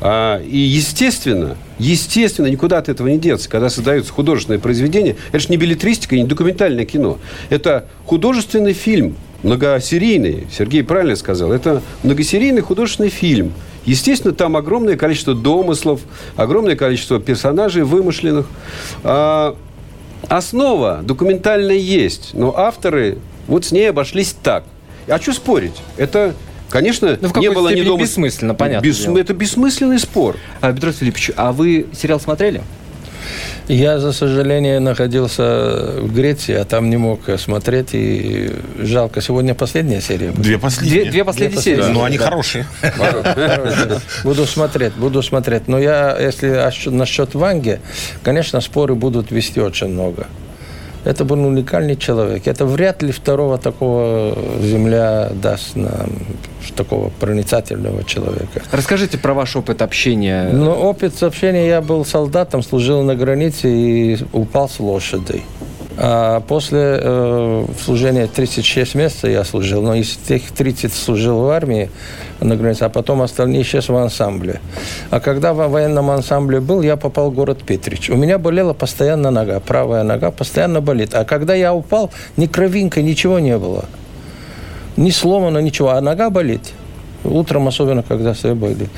А, 0.00 0.40
и 0.40 0.58
естественно, 0.58 1.56
естественно, 1.80 2.46
никуда 2.46 2.78
от 2.78 2.88
этого 2.88 3.08
не 3.08 3.18
деться, 3.18 3.48
когда 3.48 3.68
создается 3.68 4.12
художественное 4.12 4.60
произведение. 4.60 5.16
Это 5.30 5.40
же 5.40 5.48
не 5.48 5.56
билетристика, 5.56 6.14
не 6.14 6.22
документальное 6.22 6.84
кино. 6.84 7.18
Это 7.50 7.86
художественный 8.04 8.74
фильм, 8.74 9.16
многосерийный. 9.42 10.46
Сергей 10.56 10.84
правильно 10.84 11.16
сказал. 11.16 11.50
Это 11.50 11.82
многосерийный 12.04 12.60
художественный 12.60 13.10
фильм. 13.10 13.52
Естественно, 13.86 14.32
там 14.34 14.56
огромное 14.56 14.96
количество 14.96 15.34
домыслов, 15.34 16.00
огромное 16.36 16.76
количество 16.76 17.20
персонажей 17.20 17.82
вымышленных. 17.82 18.46
А, 19.02 19.56
основа 20.28 21.00
документальная 21.02 21.76
есть, 21.76 22.30
но 22.34 22.56
авторы 22.56 23.18
вот 23.46 23.64
с 23.66 23.72
ней 23.72 23.90
обошлись 23.90 24.34
так. 24.42 24.64
А 25.06 25.18
что 25.20 25.32
спорить? 25.34 25.74
Это, 25.98 26.34
конечно, 26.70 27.18
Ну, 27.20 27.28
в 27.28 27.36
не 27.36 27.50
было 27.50 27.74
ни 27.74 27.82
дома... 27.82 28.02
бессмысленно, 28.02 28.54
понятное 28.54 28.88
Бес- 28.90 29.02
дело. 29.02 29.18
Это 29.18 29.34
бессмысленный 29.34 29.98
спор. 29.98 30.36
А, 30.62 30.72
Бедрос 30.72 30.96
Филиппович, 30.96 31.32
а 31.36 31.52
вы 31.52 31.86
сериал 31.92 32.20
смотрели? 32.20 32.62
Я, 33.68 33.98
за 33.98 34.12
сожаление, 34.12 34.78
находился 34.80 35.42
в 36.00 36.14
Греции, 36.14 36.54
а 36.54 36.64
там 36.64 36.90
не 36.90 36.96
мог 36.96 37.20
смотреть, 37.38 37.90
и 37.92 38.50
жалко. 38.78 39.20
Сегодня 39.20 39.54
последняя 39.54 40.00
серия. 40.00 40.30
будет. 40.30 40.42
Две 40.42 40.58
последние. 40.58 41.02
Две, 41.02 41.10
две 41.10 41.24
последние 41.24 41.50
Две 41.54 41.62
серии. 41.62 41.76
последние. 41.76 42.00
Ну, 42.00 42.04
они 42.06 42.18
Да. 42.18 42.24
хорошие. 42.24 42.66
Буду 44.24 44.46
смотреть, 44.46 44.92
буду 44.94 45.22
смотреть. 45.22 45.68
Но 45.68 45.78
я, 45.78 46.16
если 46.18 46.48
ощ- 46.50 46.90
насчет 46.90 47.34
Ванги, 47.34 47.80
конечно, 48.22 48.60
споры 48.60 48.94
будут 48.94 49.30
вести 49.30 49.60
очень 49.60 49.88
много. 49.88 50.26
Это 51.04 51.24
был 51.24 51.44
уникальный 51.44 51.96
человек. 51.96 52.46
Это 52.46 52.64
вряд 52.64 53.02
ли 53.02 53.12
второго 53.12 53.58
такого 53.58 54.36
земля 54.60 55.30
даст 55.34 55.76
нам, 55.76 56.08
такого 56.74 57.10
проницательного 57.20 58.04
человека. 58.04 58.62
Расскажите 58.72 59.18
про 59.18 59.34
ваш 59.34 59.56
опыт 59.56 59.82
общения. 59.82 60.50
Но 60.50 60.74
опыт 60.74 61.22
общения, 61.22 61.68
я 61.68 61.80
был 61.80 62.04
солдатом, 62.04 62.62
служил 62.62 63.02
на 63.02 63.14
границе 63.14 63.68
и 63.68 64.18
упал 64.32 64.68
с 64.68 64.80
лошади. 64.80 65.42
А 65.96 66.40
после 66.40 66.98
э, 67.00 67.66
служения 67.84 68.26
36 68.26 68.94
месяцев 68.96 69.30
я 69.30 69.44
служил, 69.44 69.80
но 69.82 69.94
из 69.94 70.16
тех 70.16 70.50
30 70.50 70.92
служил 70.92 71.38
в 71.40 71.48
армии 71.50 71.88
на 72.40 72.56
границе, 72.56 72.82
а 72.82 72.88
потом 72.88 73.22
остальные 73.22 73.62
сейчас 73.62 73.88
в 73.88 73.96
ансамбле. 73.96 74.60
А 75.10 75.20
когда 75.20 75.52
в 75.52 75.68
военном 75.68 76.10
ансамбле 76.10 76.60
был, 76.60 76.82
я 76.82 76.96
попал 76.96 77.30
в 77.30 77.34
город 77.34 77.62
Петрич. 77.64 78.10
У 78.10 78.16
меня 78.16 78.38
болела 78.38 78.72
постоянно 78.72 79.30
нога, 79.30 79.60
правая 79.60 80.02
нога 80.02 80.32
постоянно 80.32 80.80
болит. 80.80 81.14
А 81.14 81.24
когда 81.24 81.54
я 81.54 81.72
упал, 81.72 82.10
ни 82.36 82.46
кровинка, 82.46 83.00
ничего 83.00 83.38
не 83.38 83.56
было. 83.56 83.84
Не 84.96 85.12
сломано, 85.12 85.58
ничего, 85.58 85.90
а 85.90 86.00
нога 86.00 86.28
болит. 86.30 86.72
Утром, 87.24 87.68
особенно, 87.68 88.02
когда 88.02 88.32
все 88.34 88.54
были. 88.54 88.88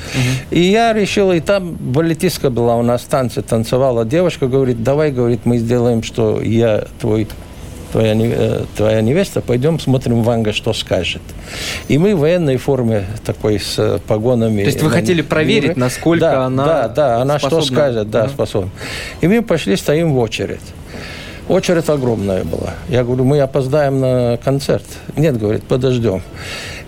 И 0.51 0.61
я 0.61 0.93
решил, 0.93 1.33
и 1.33 1.41
там 1.41 1.77
балетистка 1.79 2.51
была 2.51 2.77
у 2.77 2.83
нас, 2.83 3.03
танцы 3.03 3.43
танцевала. 3.43 4.05
Девушка 4.05 4.47
говорит, 4.49 4.83
давай, 4.83 5.11
говорит, 5.13 5.41
мы 5.45 5.59
сделаем, 5.59 6.03
что 6.03 6.41
я 6.43 6.85
твой 7.01 7.29
твоя, 7.93 8.15
э, 8.15 8.65
твоя 8.77 9.01
невеста, 9.01 9.41
пойдем 9.41 9.79
смотрим 9.81 10.23
Ванга, 10.23 10.53
что 10.53 10.73
скажет. 10.73 11.23
И 11.89 11.99
мы 11.99 12.15
в 12.15 12.21
военной 12.21 12.57
форме 12.57 13.07
такой 13.25 13.59
с 13.59 13.79
э, 13.79 13.99
погонами. 14.07 14.63
То 14.63 14.67
есть 14.67 14.83
вы 14.83 14.91
хотели 14.91 15.23
проверить, 15.23 15.77
насколько 15.77 16.21
да, 16.21 16.45
она 16.45 16.65
Да, 16.65 16.89
да, 16.89 17.23
она 17.23 17.39
что 17.39 17.49
способна? 17.49 17.77
скажет, 17.77 18.11
да, 18.11 18.25
Мгм. 18.25 18.31
способна. 18.31 18.71
И 19.21 19.29
мы 19.29 19.43
пошли, 19.43 19.77
стоим 19.77 20.13
в 20.13 20.19
очередь. 20.19 20.61
Очередь 21.49 21.89
огромная 21.89 22.43
была. 22.43 22.75
Я 22.89 23.05
говорю, 23.05 23.25
мы 23.25 23.39
опоздаем 23.41 24.01
на 24.01 24.37
концерт. 24.43 24.85
Нет, 25.17 25.39
говорит, 25.39 25.63
подождем. 25.63 26.23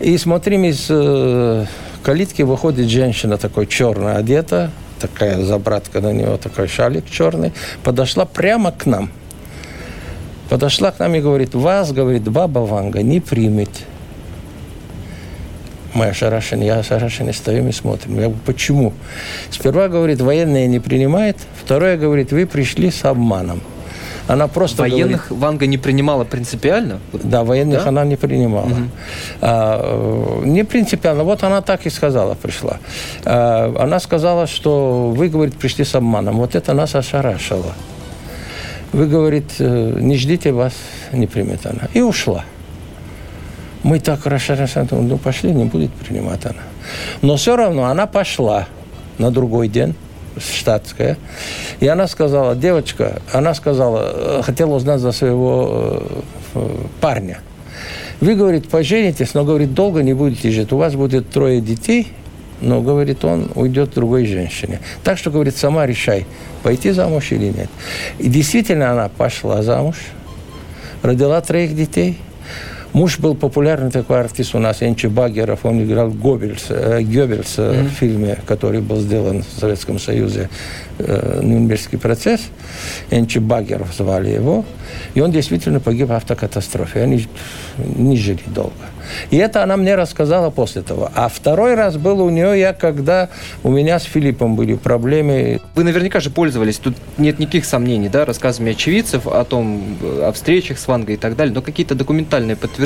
И 0.01 0.19
смотрим, 0.19 0.65
из 0.65 0.87
э, 0.91 1.65
калитки 2.03 2.43
выходит 2.43 2.89
женщина 2.89 3.39
такой 3.39 3.69
черная 3.69 4.17
одета, 4.17 4.73
такая 4.99 5.45
забратка 5.45 6.01
на 6.01 6.13
него, 6.13 6.39
такой 6.39 6.67
шалик 6.67 7.09
черный, 7.09 7.53
подошла 7.85 8.25
прямо 8.25 8.73
к 8.73 8.85
нам. 8.87 9.11
Подошла 10.49 10.91
к 10.91 10.99
нам 10.99 11.15
и 11.15 11.21
говорит, 11.21 11.55
вас, 11.55 11.93
говорит, 11.93 12.29
баба 12.29 12.61
Ванга 12.61 13.03
не 13.03 13.21
примет. 13.21 13.71
Мы 15.95 16.07
ошарашены, 16.07 16.65
я 16.65 16.79
ошарашенный, 16.79 17.33
стоим 17.33 17.69
и 17.69 17.73
смотрим. 17.73 18.17
Я 18.17 18.23
говорю, 18.23 18.39
почему? 18.45 18.93
Сперва, 19.51 19.89
говорит, 19.89 20.21
военные 20.21 20.67
не 20.67 20.81
принимает. 20.81 21.37
Второе, 21.63 21.97
говорит, 21.97 22.33
вы 22.33 22.45
пришли 22.45 22.91
с 22.91 23.05
обманом. 23.05 23.63
Она 24.29 24.47
просто 24.47 24.83
Военных 24.83 25.31
Ванга 25.31 25.67
не 25.67 25.79
принимала 25.79 26.25
принципиально? 26.25 27.01
говорит, 27.11 27.31
да, 27.31 27.45
военных 27.45 27.83
Да? 27.83 27.89
она 27.89 28.05
не 28.05 28.17
принимала. 28.17 28.71
А, 29.41 30.43
э, 30.43 30.47
не 30.47 30.65
принципиально. 30.65 31.25
Вот 31.25 31.43
она 31.43 31.63
так 31.63 31.87
и 31.87 31.91
сказала, 31.91 32.35
пришла. 32.35 32.77
А, 33.25 33.75
она 33.79 33.99
сказала, 33.99 34.47
что 34.47 35.11
вы, 35.17 35.31
говорит, 35.31 35.57
пришли 35.57 35.85
с 35.85 35.95
обманом. 35.95 36.37
Вот 36.37 36.55
это 36.55 36.75
нас 36.75 36.95
ошарашило. 36.95 37.73
Вы, 38.93 39.07
говорит, 39.07 39.53
э, 39.61 39.99
не 39.99 40.17
ждите, 40.19 40.53
вас 40.53 40.75
не 41.13 41.27
примет 41.27 41.65
она. 41.65 41.89
И 41.95 42.03
ушла. 42.03 42.45
Мы 43.83 44.01
так 44.01 44.27
расшарашены, 44.27 44.89
ну 44.91 45.17
пошли, 45.17 45.53
не 45.53 45.65
будет 45.65 45.93
принимать 45.93 46.45
она. 46.45 46.63
Но 47.23 47.37
все 47.37 47.57
равно 47.57 47.85
она 47.85 48.07
пошла 48.07 48.67
на 49.17 49.31
другой 49.31 49.69
день, 49.69 49.95
штатская. 50.41 51.17
И 51.81 51.89
она 51.89 52.07
сказала, 52.07 52.55
девочка, 52.55 53.21
она 53.33 53.55
сказала, 53.55 54.39
э, 54.39 54.43
хотела 54.43 54.75
узнать 54.75 55.01
за 55.01 55.13
своего 55.13 56.03
э, 56.55 56.85
парня. 57.01 57.41
Вы, 58.21 58.35
говорит, 58.35 58.69
поженитесь, 58.69 59.35
но, 59.35 59.45
говорит, 59.45 59.75
долго 59.75 60.03
не 60.03 60.13
будете 60.13 60.51
жить. 60.51 60.73
У 60.73 60.77
вас 60.77 60.95
будет 60.95 61.31
трое 61.31 61.61
детей, 61.61 62.09
но, 62.61 62.81
говорит, 62.81 63.25
он 63.25 63.51
уйдет 63.55 63.95
другой 63.95 64.27
женщине. 64.27 64.81
Так 65.05 65.19
что, 65.19 65.31
говорит, 65.31 65.57
сама 65.57 65.87
решай, 65.87 66.27
пойти 66.63 66.91
замуж 66.91 67.31
или 67.31 67.47
нет. 67.47 67.69
И 68.19 68.29
действительно 68.29 68.91
она 68.91 69.09
пошла 69.09 69.63
замуж, 69.63 69.97
родила 71.03 71.41
троих 71.41 71.77
детей– 71.77 72.19
Муж 72.93 73.19
был 73.19 73.35
популярный 73.35 73.91
такой 73.91 74.21
артист 74.21 74.55
у 74.55 74.59
нас, 74.59 74.83
Энчи 74.83 75.07
Багеров, 75.07 75.65
он 75.65 75.83
играл 75.83 76.11
Гоббельса, 76.11 76.75
э, 76.75 77.03
Геббельса 77.03 77.63
mm-hmm. 77.63 77.89
в 77.89 77.91
фильме, 77.91 78.39
который 78.47 78.81
был 78.81 78.97
сделан 78.97 79.43
в 79.43 79.61
Советском 79.61 79.99
Союзе, 79.99 80.49
э, 80.99 81.41
Нюрнбергский 81.43 81.99
процесс. 81.99 82.41
Энчи 83.11 83.39
Багеров 83.39 83.95
звали 83.95 84.31
его. 84.31 84.65
И 85.15 85.21
он 85.21 85.31
действительно 85.31 85.81
погиб 85.81 86.09
в 86.09 86.13
автокатастрофе. 86.13 87.03
Они 87.03 87.27
не 87.79 88.17
жили 88.17 88.43
долго. 88.47 88.73
И 89.31 89.37
это 89.37 89.63
она 89.63 89.77
мне 89.77 89.95
рассказала 89.95 90.51
после 90.51 90.83
того. 90.83 91.11
А 91.15 91.29
второй 91.29 91.75
раз 91.75 91.97
был 91.97 92.21
у 92.21 92.31
нее 92.31 92.59
я, 92.59 92.73
когда 92.73 93.29
у 93.63 93.71
меня 93.71 93.99
с 93.99 94.05
Филиппом 94.05 94.57
были 94.57 94.75
проблемы. 94.75 95.61
Вы 95.75 95.85
наверняка 95.85 96.21
же 96.21 96.31
пользовались, 96.31 96.79
тут 96.79 96.95
нет 97.17 97.39
никаких 97.39 97.65
сомнений, 97.65 98.09
да, 98.09 98.25
рассказами 98.25 98.73
очевидцев 98.73 99.27
о 99.27 99.45
том, 99.45 99.97
о 100.03 100.33
встречах 100.33 100.79
с 100.79 100.87
Вангой 100.87 101.15
и 101.15 101.19
так 101.19 101.37
далее, 101.37 101.55
но 101.55 101.63
какие-то 101.63 101.95
документальные 101.95 102.57
подтверждения. 102.57 102.78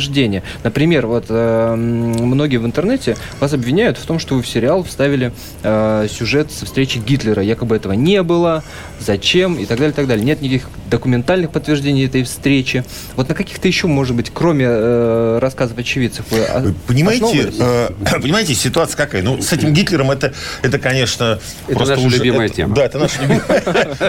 Например, 0.63 1.07
вот 1.07 1.27
э, 1.29 1.75
многие 1.75 2.59
в 2.59 2.67
интернете 2.67 3.17
вас 3.41 3.53
обвиняют 3.53 3.99
в 3.99 4.07
том, 4.07 4.19
что 4.19 4.35
вы 4.35 4.43
в 4.43 4.49
сериал 4.49 4.83
вставили 4.85 5.33
э, 5.63 6.07
сюжет 6.11 6.51
со 6.51 6.67
встречи 6.67 6.99
Гитлера. 6.99 7.43
Якобы 7.43 7.77
этого 7.77 7.93
не 7.93 8.23
было, 8.23 8.63
зачем 9.01 9.57
и 9.57 9.67
так 9.67 9.79
далее, 9.79 9.93
и 9.93 9.97
так 9.97 10.07
далее. 10.07 10.25
Нет 10.25 10.41
никаких 10.43 10.69
документальных 10.91 11.51
подтверждений 11.51 12.07
этой 12.07 12.23
встречи. 12.23 12.85
Вот 13.17 13.29
на 13.29 13.35
каких-то 13.35 13.67
еще, 13.67 13.87
может 13.87 14.15
быть, 14.15 14.31
кроме 14.33 14.67
э, 14.69 15.39
рассказов 15.41 15.79
очевидцев, 15.79 16.25
вы, 16.31 16.75
понимаете, 16.87 17.53
э, 17.59 17.89
понимаете, 18.21 18.55
ситуация 18.55 18.97
какая? 18.97 19.23
Ну, 19.23 19.41
с 19.41 19.53
этим 19.53 19.73
Гитлером 19.73 20.11
это, 20.11 20.33
это 20.63 20.79
конечно, 20.79 21.39
это 21.67 21.77
просто 21.77 21.95
наша 21.95 22.07
уже, 22.07 22.17
любимая 22.19 22.47
это, 22.47 22.57
тема. 22.57 22.75
Да, 22.75 22.85
это 22.85 22.99
наша 22.99 23.23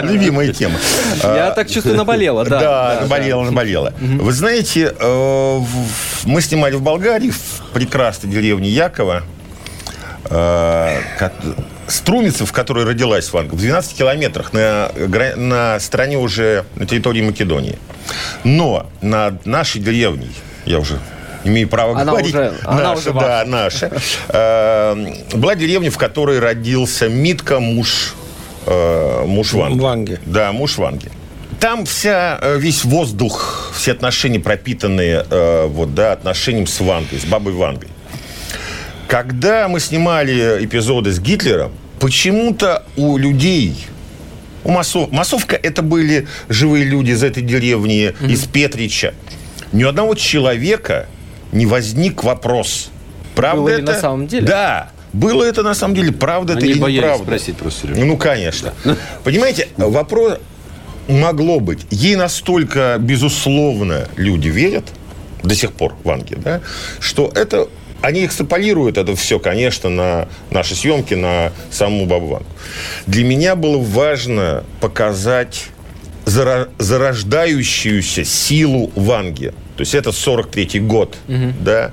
любимая 0.02 0.52
тема. 0.52 0.74
Я 1.22 1.50
так 1.52 1.70
чувствую, 1.70 1.96
наболела, 1.96 2.44
да. 2.48 2.60
Да, 2.60 2.98
наболела, 3.02 3.42
наболела. 3.42 3.94
Вы 4.00 4.32
знаете, 4.32 4.94
э, 4.98 5.58
мы 6.24 6.40
снимали 6.40 6.74
в 6.74 6.82
Болгарии, 6.82 7.30
в 7.30 7.72
прекрасной 7.72 8.30
деревне 8.30 8.68
Якова, 8.68 9.22
э, 10.30 11.00
Струмица, 11.86 12.46
в 12.46 12.52
которой 12.52 12.84
родилась 12.84 13.30
Ванга, 13.32 13.54
в 13.54 13.58
12 13.58 13.96
километрах 13.96 14.52
на, 14.54 14.90
на 15.36 15.78
стороне 15.80 16.16
уже, 16.16 16.64
на 16.76 16.86
территории 16.86 17.20
Македонии. 17.20 17.78
Но 18.42 18.86
над 19.02 19.44
нашей 19.44 19.82
деревней, 19.82 20.32
я 20.64 20.78
уже 20.78 20.98
имею 21.44 21.68
право 21.68 21.92
она 22.00 22.12
говорить, 22.12 22.34
уже, 22.34 22.52
наша, 22.52 22.70
она 22.70 22.92
уже 22.94 23.12
да, 23.12 23.44
наша, 23.46 23.90
э, 24.28 25.14
была 25.34 25.54
деревня, 25.54 25.90
в 25.90 25.98
которой 25.98 26.38
родился 26.38 27.08
Митка, 27.08 27.60
муж, 27.60 28.14
э, 28.66 29.24
муж 29.26 29.52
Ванги. 29.52 29.78
Ванги. 29.78 30.20
Да, 30.24 30.52
муж 30.52 30.78
Ванги. 30.78 31.10
Там 31.60 31.84
вся, 31.84 32.38
э, 32.40 32.58
весь 32.58 32.84
воздух, 32.84 33.72
все 33.74 33.92
отношения 33.92 34.40
пропитанные 34.40 35.24
э, 35.28 35.66
вот, 35.66 35.94
да, 35.94 36.12
отношением 36.12 36.66
с 36.66 36.80
Вангой, 36.80 37.18
с 37.18 37.24
бабой 37.24 37.52
Вангой. 37.52 37.88
Когда 39.08 39.68
мы 39.68 39.80
снимали 39.80 40.64
эпизоды 40.64 41.12
с 41.12 41.20
Гитлером, 41.20 41.72
почему-то 42.00 42.84
у 42.96 43.16
людей, 43.16 43.86
у 44.64 44.70
массов, 44.70 45.10
массовка 45.10 45.56
это 45.56 45.82
были 45.82 46.26
живые 46.48 46.84
люди 46.84 47.10
из 47.10 47.22
этой 47.22 47.42
деревни, 47.42 48.14
mm-hmm. 48.18 48.30
из 48.30 48.44
Петрича. 48.46 49.14
Ни 49.72 49.84
у 49.84 49.88
одного 49.88 50.14
человека 50.14 51.06
не 51.52 51.66
возник 51.66 52.24
вопрос. 52.24 52.90
Правда 53.34 53.62
Было 53.62 53.68
это? 53.68 53.92
на 53.92 54.00
самом 54.00 54.26
деле? 54.26 54.46
Да. 54.46 54.90
Было 55.12 55.44
это 55.44 55.62
на 55.62 55.74
самом 55.74 55.94
деле, 55.94 56.12
правда 56.12 56.54
Они 56.54 56.70
это 56.70 56.70
или 56.88 56.96
неправда? 56.96 57.24
спросить 57.24 57.56
просто, 57.56 57.82
Сережа. 57.82 58.04
Ну, 58.04 58.16
конечно. 58.16 58.72
Понимаете, 59.22 59.68
вопрос 59.76 60.38
могло 61.08 61.60
быть. 61.60 61.86
Ей 61.90 62.16
настолько, 62.16 62.96
безусловно, 62.98 64.08
люди 64.16 64.48
верят, 64.48 64.84
до 65.42 65.54
сих 65.54 65.72
пор 65.72 65.94
в 66.02 66.10
Анге, 66.10 66.36
да, 66.36 66.60
что 67.00 67.30
это 67.34 67.68
они 68.00 68.26
экстраполируют 68.26 68.98
это 68.98 69.16
все, 69.16 69.38
конечно, 69.38 69.88
на 69.88 70.28
наши 70.50 70.74
съемки, 70.74 71.14
на 71.14 71.52
саму 71.70 72.04
Бабу 72.04 72.26
Вангу. 72.26 72.46
Для 73.06 73.24
меня 73.24 73.56
было 73.56 73.78
важно 73.78 74.64
показать 74.80 75.68
зарождающуюся 76.26 78.24
силу 78.24 78.90
Ванги. 78.94 79.54
То 79.76 79.80
есть 79.80 79.94
это 79.94 80.10
43-й 80.10 80.80
год, 80.80 81.16
угу. 81.28 81.52
да. 81.60 81.92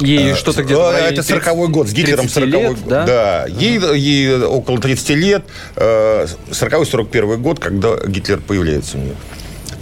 Ей 0.00 0.34
что-то 0.34 0.62
где-то... 0.62 0.90
Это 0.92 1.20
40-й 1.20 1.68
год, 1.68 1.88
с 1.88 1.92
Гитлером 1.92 2.26
40-й 2.26 2.68
год. 2.68 2.78
Да? 2.86 3.06
да. 3.06 3.46
Ей, 3.48 3.78
ей 3.96 4.42
около 4.42 4.78
30 4.78 5.10
лет, 5.10 5.44
40-41 5.76 7.36
год, 7.36 7.58
когда 7.58 7.96
Гитлер 8.06 8.38
появляется 8.38 8.98
у 8.98 9.00
нее. 9.00 9.14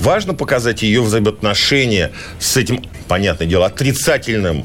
Важно 0.01 0.35
показать 0.35 0.83
ее 0.83 1.03
взаимоотношения 1.03 2.13
с 2.39 2.57
этим, 2.57 2.85
понятное 3.09 3.49
дело, 3.49 3.67
отрицательным 3.67 4.65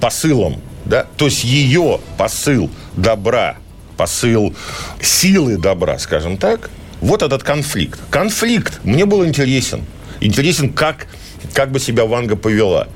посылом, 0.00 0.60
да, 0.84 1.06
то 1.16 1.26
есть 1.26 1.44
ее 1.44 2.00
посыл 2.18 2.68
добра, 2.96 3.56
посыл 3.96 4.54
силы 5.00 5.56
добра, 5.56 5.98
скажем 6.00 6.36
так, 6.36 6.70
вот 7.00 7.22
этот 7.22 7.44
конфликт. 7.44 8.00
Конфликт 8.10 8.80
мне 8.82 9.06
был 9.06 9.24
интересен. 9.24 9.84
Интересен, 10.20 10.72
как, 10.72 11.06
как 11.52 11.70
бы 11.70 11.78
себя 11.78 12.04
Ванга 12.04 12.36
повела. 12.36 12.88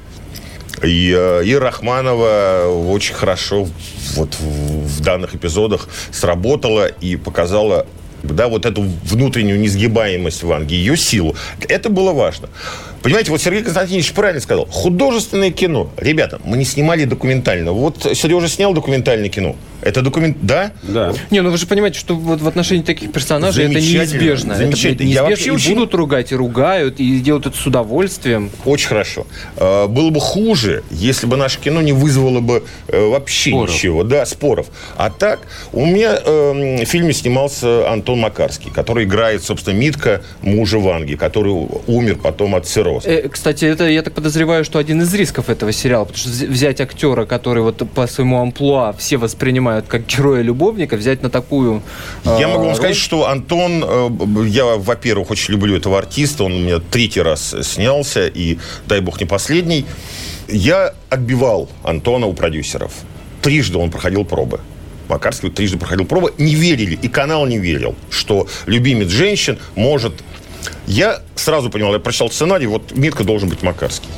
И, 0.82 1.14
э, 1.16 1.42
и 1.44 1.54
Рахманова 1.54 2.64
очень 2.88 3.14
хорошо 3.14 3.68
вот 4.14 4.34
в, 4.34 4.98
в 4.98 5.00
данных 5.00 5.34
эпизодах 5.34 5.88
сработала 6.12 6.86
и 6.86 7.16
показала 7.16 7.86
да, 8.22 8.48
вот 8.48 8.66
эту 8.66 8.82
внутреннюю 8.82 9.58
несгибаемость 9.60 10.42
Ванги, 10.42 10.74
ее 10.74 10.96
силу. 10.96 11.36
Это 11.68 11.88
было 11.88 12.12
важно. 12.12 12.48
Понимаете, 13.06 13.30
вот 13.30 13.40
Сергей 13.40 13.62
Константинович 13.62 14.12
правильно 14.14 14.40
сказал. 14.40 14.66
Художественное 14.66 15.52
кино. 15.52 15.88
Ребята, 15.96 16.40
мы 16.42 16.56
не 16.56 16.64
снимали 16.64 17.04
документально. 17.04 17.70
Вот 17.70 18.02
Сережа 18.02 18.48
снял 18.48 18.74
документальное 18.74 19.28
кино. 19.28 19.54
Это 19.80 20.02
документ... 20.02 20.38
Да? 20.42 20.72
Да. 20.82 21.12
Не, 21.30 21.42
ну 21.42 21.50
вы 21.50 21.58
же 21.58 21.68
понимаете, 21.68 22.00
что 22.00 22.16
вот 22.16 22.40
в 22.40 22.48
отношении 22.48 22.82
таких 22.82 23.12
персонажей 23.12 23.66
это 23.66 23.74
неизбежно. 23.74 24.56
Замечательно. 24.56 24.94
Это 24.94 25.04
неизбежно. 25.04 25.04
Я 25.04 25.22
вообще 25.22 25.46
и 25.46 25.50
очень... 25.50 25.74
будут 25.74 25.94
ругать, 25.94 26.32
и 26.32 26.34
ругают, 26.34 26.98
и 26.98 27.20
делают 27.20 27.46
это 27.46 27.56
с 27.56 27.64
удовольствием. 27.64 28.50
Очень 28.64 28.88
хорошо. 28.88 29.28
А, 29.56 29.86
было 29.86 30.10
бы 30.10 30.18
хуже, 30.18 30.82
если 30.90 31.28
бы 31.28 31.36
наше 31.36 31.60
кино 31.60 31.82
не 31.82 31.92
вызвало 31.92 32.40
бы 32.40 32.64
э, 32.88 33.06
вообще 33.06 33.50
споров. 33.50 33.70
ничего. 33.70 34.02
Да, 34.02 34.26
споров. 34.26 34.66
А 34.96 35.10
так, 35.10 35.46
у 35.72 35.86
меня 35.86 36.18
э, 36.24 36.82
в 36.82 36.86
фильме 36.86 37.12
снимался 37.12 37.88
Антон 37.88 38.18
Макарский, 38.18 38.72
который 38.72 39.04
играет, 39.04 39.44
собственно, 39.44 39.76
Митка, 39.76 40.22
мужа 40.42 40.78
Ванги, 40.78 41.14
который 41.14 41.52
умер 41.86 42.18
потом 42.20 42.56
от 42.56 42.66
цирроза. 42.66 42.95
Э, 43.04 43.28
кстати, 43.28 43.64
это, 43.64 43.88
я 43.88 44.02
так 44.02 44.14
подозреваю, 44.14 44.64
что 44.64 44.78
один 44.78 45.02
из 45.02 45.12
рисков 45.14 45.48
этого 45.48 45.72
сериала, 45.72 46.04
потому 46.04 46.18
что 46.18 46.46
взять 46.46 46.80
актера, 46.80 47.24
который 47.24 47.62
вот 47.62 47.82
по 47.90 48.06
своему 48.06 48.40
амплуа 48.40 48.92
все 48.92 49.16
воспринимают 49.16 49.86
как 49.86 50.06
героя-любовника, 50.06 50.96
взять 50.96 51.22
на 51.22 51.30
такую 51.30 51.82
Я 52.24 52.32
э, 52.32 52.46
могу 52.46 52.58
вам 52.58 52.66
роль... 52.68 52.76
сказать, 52.76 52.96
что 52.96 53.28
Антон, 53.28 53.84
э, 53.84 54.46
я, 54.46 54.64
во-первых, 54.76 55.30
очень 55.30 55.54
люблю 55.54 55.76
этого 55.76 55.98
артиста, 55.98 56.44
он 56.44 56.52
у 56.52 56.58
меня 56.58 56.78
третий 56.78 57.20
раз 57.20 57.54
снялся, 57.62 58.26
и, 58.26 58.58
дай 58.86 59.00
бог, 59.00 59.20
не 59.20 59.26
последний. 59.26 59.86
Я 60.48 60.94
отбивал 61.10 61.68
Антона 61.82 62.26
у 62.26 62.32
продюсеров. 62.32 62.92
Трижды 63.42 63.78
он 63.78 63.90
проходил 63.90 64.24
пробы. 64.24 64.60
Макарский 65.08 65.50
трижды 65.50 65.78
проходил 65.78 66.04
пробы, 66.04 66.32
не 66.38 66.54
верили, 66.54 66.98
и 67.00 67.08
канал 67.08 67.46
не 67.46 67.58
верил, 67.58 67.94
что 68.10 68.46
любимец 68.66 69.08
женщин 69.08 69.58
может... 69.74 70.12
Я 70.86 71.20
сразу 71.34 71.70
понимал, 71.70 71.92
я 71.92 71.98
прочитал 71.98 72.30
сценарий, 72.30 72.66
вот 72.66 72.92
Митка 72.92 73.24
должен 73.24 73.48
быть 73.48 73.62
Макарский. 73.62 74.08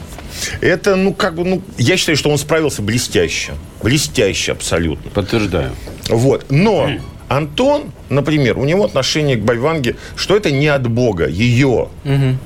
Это, 0.60 0.96
ну, 0.96 1.12
как 1.12 1.34
бы, 1.34 1.44
ну, 1.44 1.62
я 1.78 1.96
считаю, 1.96 2.16
что 2.16 2.30
он 2.30 2.38
справился 2.38 2.82
блестяще. 2.82 3.52
Блестяще 3.82 4.52
абсолютно. 4.52 5.10
Подтверждаю. 5.10 5.72
Вот. 6.08 6.46
Но 6.50 6.90
Антон, 7.28 7.92
например, 8.08 8.58
у 8.58 8.64
него 8.64 8.84
отношение 8.84 9.36
к 9.36 9.40
Байванге, 9.40 9.96
что 10.16 10.36
это 10.36 10.50
не 10.50 10.68
от 10.68 10.88
Бога, 10.88 11.28
ее 11.28 11.88
угу. 12.04 12.38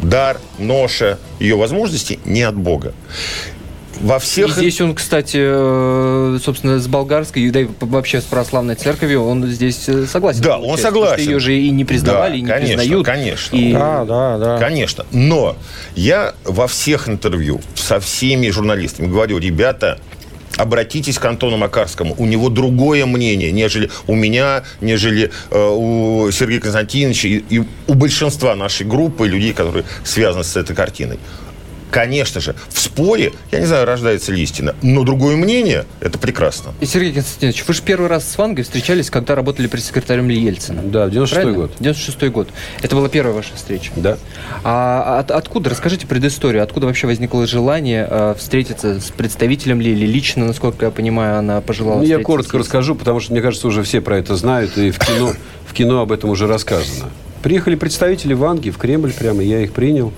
дар, 0.00 0.38
ноша, 0.58 1.18
ее 1.38 1.56
возможности 1.56 2.20
не 2.24 2.42
от 2.42 2.56
Бога 2.56 2.94
во 4.00 4.18
всех... 4.18 4.48
И 4.48 4.52
здесь 4.52 4.80
он, 4.80 4.94
кстати, 4.94 5.38
э, 5.40 6.38
собственно, 6.42 6.78
с 6.78 6.86
болгарской, 6.86 7.50
да 7.50 7.60
и 7.60 7.68
вообще 7.80 8.20
с 8.20 8.24
православной 8.24 8.74
церковью, 8.74 9.24
он 9.24 9.46
здесь 9.46 9.88
э, 9.88 10.06
согласен. 10.06 10.42
Да, 10.42 10.58
он 10.58 10.78
согласен. 10.78 11.24
Ее 11.24 11.38
же 11.38 11.56
и 11.56 11.70
не 11.70 11.84
признавали, 11.84 12.32
да, 12.32 12.36
и 12.36 12.40
не 12.40 12.48
конечно, 12.48 12.76
признают. 12.78 13.06
Конечно, 13.06 13.56
и... 13.56 13.72
Да, 13.72 14.04
да, 14.04 14.38
да. 14.38 14.58
Конечно. 14.58 15.06
Но 15.12 15.56
я 15.94 16.34
во 16.44 16.66
всех 16.66 17.08
интервью 17.08 17.60
со 17.74 18.00
всеми 18.00 18.48
журналистами 18.48 19.06
говорю, 19.06 19.38
ребята, 19.38 19.98
обратитесь 20.56 21.18
к 21.18 21.24
Антону 21.24 21.56
Макарскому. 21.58 22.14
У 22.16 22.26
него 22.26 22.48
другое 22.48 23.06
мнение, 23.06 23.52
нежели 23.52 23.90
у 24.06 24.14
меня, 24.14 24.64
нежели 24.80 25.30
э, 25.50 25.68
у 25.68 26.30
Сергея 26.30 26.60
Константиновича 26.60 27.28
и, 27.28 27.44
и 27.50 27.62
у 27.86 27.94
большинства 27.94 28.54
нашей 28.54 28.86
группы 28.86 29.28
людей, 29.28 29.52
которые 29.52 29.84
связаны 30.04 30.44
с 30.44 30.56
этой 30.56 30.74
картиной 30.74 31.18
конечно 31.90 32.40
же, 32.40 32.54
в 32.68 32.78
споре, 32.78 33.32
я 33.50 33.60
не 33.60 33.66
знаю, 33.66 33.86
рождается 33.86 34.32
ли 34.32 34.42
истина, 34.42 34.74
но 34.82 35.04
другое 35.04 35.36
мнение– 35.36 35.84
это 36.00 36.18
прекрасно. 36.18 36.72
И, 36.80 36.86
Сергей 36.86 37.12
Константинович, 37.12 37.64
вы 37.66 37.74
же 37.74 37.82
первый 37.82 38.08
раз 38.08 38.28
с 38.28 38.38
Вангой 38.38 38.64
встречались, 38.64 39.10
когда 39.10 39.34
работали 39.34 39.66
пресс-секретарем 39.66 40.28
Ельцина. 40.28 40.82
Да, 40.82 41.06
в 41.06 41.10
96 41.10 41.54
год. 41.54 41.72
96 41.80 42.32
год. 42.32 42.48
Это 42.82 42.96
была 42.96 43.08
первая 43.08 43.34
ваша 43.34 43.54
встреча. 43.54 43.90
Да. 43.96 44.18
А 44.64 45.18
от, 45.18 45.30
откуда, 45.30 45.70
расскажите 45.70 46.06
предысторию, 46.06 46.62
откуда 46.62 46.86
вообще 46.86 47.06
возникло 47.06 47.46
желание 47.46 48.06
э, 48.08 48.34
встретиться 48.38 49.00
с 49.00 49.10
представителем 49.10 49.80
ли, 49.80 49.92
или 49.92 50.06
лично, 50.06 50.46
насколько 50.46 50.86
я 50.86 50.90
понимаю, 50.90 51.38
она 51.38 51.60
пожелала 51.60 51.98
ну, 51.98 52.04
Я 52.04 52.20
коротко 52.20 52.58
расскажу, 52.58 52.94
потому 52.94 53.20
что, 53.20 53.32
мне 53.32 53.42
кажется, 53.42 53.66
уже 53.66 53.82
все 53.82 54.00
про 54.00 54.18
это 54.18 54.36
знают, 54.36 54.76
и 54.78 54.90
в 54.90 54.98
кино, 54.98 55.32
в 55.66 55.74
кино 55.74 56.00
об 56.00 56.12
этом 56.12 56.30
уже 56.30 56.46
рассказано. 56.46 57.10
Приехали 57.42 57.74
представители 57.74 58.34
Ванги 58.34 58.70
в 58.70 58.76
Кремль 58.76 59.12
прямо, 59.12 59.42
я 59.42 59.60
их 59.60 59.72
принял. 59.72 60.12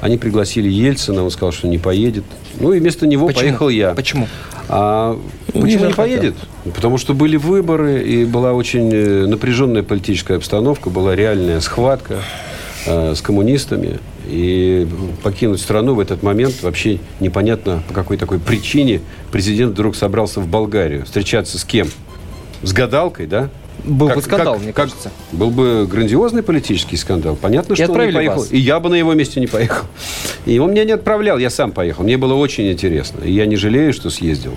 Они 0.00 0.18
пригласили 0.18 0.68
Ельцина, 0.68 1.24
он 1.24 1.30
сказал, 1.30 1.52
что 1.52 1.68
не 1.68 1.78
поедет. 1.78 2.24
Ну 2.60 2.72
и 2.72 2.80
вместо 2.80 3.06
него 3.06 3.26
Почему? 3.26 3.42
поехал 3.42 3.68
я. 3.68 3.94
Почему? 3.94 4.28
А 4.68 5.18
почему 5.46 5.66
не, 5.66 5.76
не 5.76 5.94
поедет? 5.94 6.34
Потому 6.74 6.98
что 6.98 7.14
были 7.14 7.36
выборы, 7.36 8.02
и 8.02 8.24
была 8.24 8.52
очень 8.52 8.90
э, 8.92 9.26
напряженная 9.26 9.82
политическая 9.82 10.36
обстановка, 10.36 10.90
была 10.90 11.14
реальная 11.14 11.60
схватка 11.60 12.18
э, 12.86 13.14
с 13.14 13.20
коммунистами. 13.22 13.98
И 14.26 14.88
покинуть 15.22 15.60
страну 15.60 15.94
в 15.94 16.00
этот 16.00 16.24
момент 16.24 16.62
вообще 16.62 16.98
непонятно, 17.20 17.82
по 17.86 17.94
какой 17.94 18.16
такой 18.16 18.40
причине 18.40 19.00
президент 19.30 19.72
вдруг 19.72 19.94
собрался 19.94 20.40
в 20.40 20.48
Болгарию. 20.48 21.04
Встречаться 21.04 21.58
с 21.58 21.64
кем? 21.64 21.88
С 22.62 22.72
гадалкой, 22.72 23.26
да? 23.26 23.50
Был 23.84 24.08
как, 24.08 24.16
бы 24.16 24.22
скандал, 24.22 24.54
как, 24.54 24.62
мне 24.62 24.72
как, 24.72 24.84
кажется. 24.84 25.10
Был 25.32 25.50
бы 25.50 25.86
грандиозный 25.90 26.42
политический 26.42 26.96
скандал. 26.96 27.36
Понятно, 27.36 27.74
и 27.74 27.76
что 27.76 27.92
он 27.92 28.06
не 28.06 28.12
поехал. 28.12 28.40
Вас. 28.40 28.52
И 28.52 28.58
я 28.58 28.80
бы 28.80 28.88
на 28.88 28.94
его 28.94 29.14
месте 29.14 29.40
не 29.40 29.46
поехал. 29.46 29.86
И 30.44 30.58
он 30.58 30.72
меня 30.72 30.84
не 30.84 30.92
отправлял, 30.92 31.38
я 31.38 31.50
сам 31.50 31.72
поехал. 31.72 32.04
Мне 32.04 32.16
было 32.16 32.34
очень 32.34 32.70
интересно. 32.70 33.22
И 33.24 33.32
я 33.32 33.46
не 33.46 33.56
жалею, 33.56 33.92
что 33.92 34.10
съездил. 34.10 34.54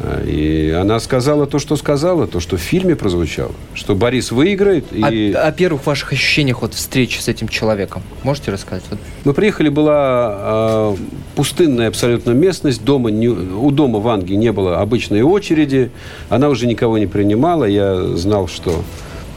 А, 0.00 0.24
и 0.24 0.70
она 0.70 1.00
сказала 1.00 1.46
то, 1.46 1.58
что 1.58 1.76
сказала, 1.76 2.26
то, 2.26 2.40
что 2.40 2.56
в 2.56 2.60
фильме 2.60 2.94
прозвучало. 2.94 3.52
Что 3.74 3.94
Борис 3.94 4.30
выиграет. 4.30 4.86
И... 4.92 5.32
О, 5.32 5.46
о 5.46 5.52
первых 5.52 5.86
ваших 5.86 6.12
ощущениях 6.12 6.62
от 6.62 6.74
встречи 6.74 7.18
с 7.18 7.28
этим 7.28 7.48
человеком 7.48 8.02
можете 8.22 8.52
рассказать? 8.52 8.84
Мы 9.24 9.34
приехали, 9.34 9.68
была 9.68 10.94
э, 10.94 10.96
пустынная 11.34 11.88
абсолютно 11.88 12.30
местность. 12.30 12.84
Дома 12.84 13.10
не, 13.10 13.28
у 13.28 13.70
дома 13.70 13.98
в 13.98 14.08
Англии 14.08 14.36
не 14.36 14.52
было 14.52 14.80
обычной 14.80 15.22
очереди. 15.22 15.90
Она 16.28 16.48
уже 16.48 16.66
никого 16.66 16.98
не 16.98 17.06
принимала. 17.06 17.64
Я 17.64 18.16
знал, 18.16 18.48
что... 18.48 18.82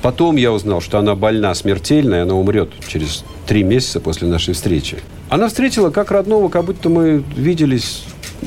Потом 0.01 0.35
я 0.35 0.51
узнал, 0.51 0.81
что 0.81 0.97
она 0.97 1.15
больна 1.15 1.53
смертельно, 1.53 2.15
и 2.15 2.19
она 2.19 2.33
умрет 2.33 2.71
через 2.87 3.23
три 3.45 3.63
месяца 3.63 3.99
после 3.99 4.27
нашей 4.27 4.53
встречи. 4.53 4.97
Она 5.29 5.47
встретила 5.47 5.91
как 5.91 6.11
родного, 6.11 6.49
как 6.49 6.65
будто 6.65 6.89
мы 6.89 7.23
виделись 7.35 8.03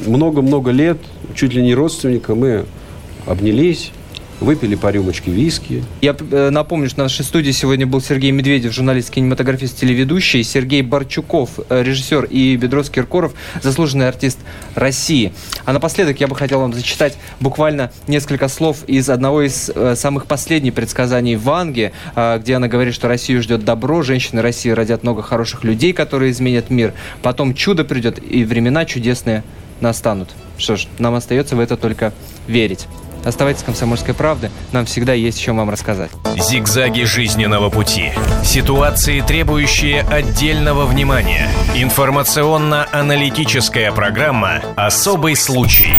много-много 0.07 0.71
лет, 0.71 0.99
чуть 1.35 1.55
ли 1.55 1.62
не 1.62 1.75
родственника. 1.75 2.35
Мы 2.35 2.64
обнялись, 3.27 3.93
выпили 4.44 4.74
по 4.74 4.90
рюмочке 4.90 5.30
виски. 5.30 5.83
Я 6.00 6.14
э, 6.18 6.50
напомню, 6.50 6.88
что 6.88 7.00
в 7.00 7.04
нашей 7.04 7.24
студии 7.24 7.50
сегодня 7.50 7.87
был 7.87 8.00
Сергей 8.00 8.30
Медведев, 8.30 8.72
журналист, 8.72 9.11
кинематографист, 9.11 9.78
телеведущий, 9.78 10.42
Сергей 10.44 10.83
Барчуков, 10.83 11.59
э, 11.68 11.83
режиссер, 11.83 12.24
и 12.24 12.57
Бедрос 12.57 12.90
Киркоров, 12.90 13.35
заслуженный 13.62 14.09
артист 14.09 14.38
России. 14.74 15.33
А 15.64 15.72
напоследок 15.72 16.20
я 16.20 16.28
бы 16.28 16.37
хотел 16.37 16.61
вам 16.61 16.72
зачитать 16.72 17.16
буквально 17.40 17.90
несколько 18.07 18.48
слов 18.48 18.85
из 18.87 19.09
одного 19.11 19.42
из 19.42 19.70
э, 19.74 19.94
самых 19.96 20.26
последних 20.26 20.74
предсказаний 20.74 21.37
Ванги, 21.37 21.92
где 22.14 22.54
она 22.54 22.68
говорит, 22.68 22.94
что 22.94 23.09
Россию 23.09 23.42
ждет 23.42 23.64
добро, 23.64 24.02
женщины 24.02 24.42
России 24.42 24.70
родят 24.70 25.02
много 25.02 25.22
хороших 25.22 25.64
людей, 25.64 25.92
которые 25.92 26.30
изменят 26.30 26.70
мир, 26.70 26.92
потом 27.22 27.54
чудо 27.54 27.85
придет, 27.85 28.18
и 28.22 28.44
времена 28.44 28.85
чудесные 28.85 29.42
настанут. 29.80 30.30
Что 30.59 30.76
ж, 30.76 30.87
нам 30.98 31.14
остается 31.14 31.57
в 31.57 31.61
это 31.61 31.76
только 31.76 32.12
верить. 32.46 32.87
Оставайтесь 33.24 33.62
с 33.62 33.64
«Комсомольской 33.64 34.14
правды». 34.14 34.50
Нам 34.72 34.87
всегда 34.87 35.12
есть 35.12 35.40
чем 35.40 35.56
вам 35.56 35.70
рассказать. 35.70 36.10
Зигзаги 36.37 37.04
жизненного 37.04 37.70
пути. 37.70 38.10
Ситуации, 38.44 39.20
требующие 39.20 40.02
отдельного 40.02 40.87
внимания. 40.87 41.48
Информационно-аналитическая 41.74 43.92
программа 43.92 44.62
«Особый 44.76 45.37
случай». 45.37 45.94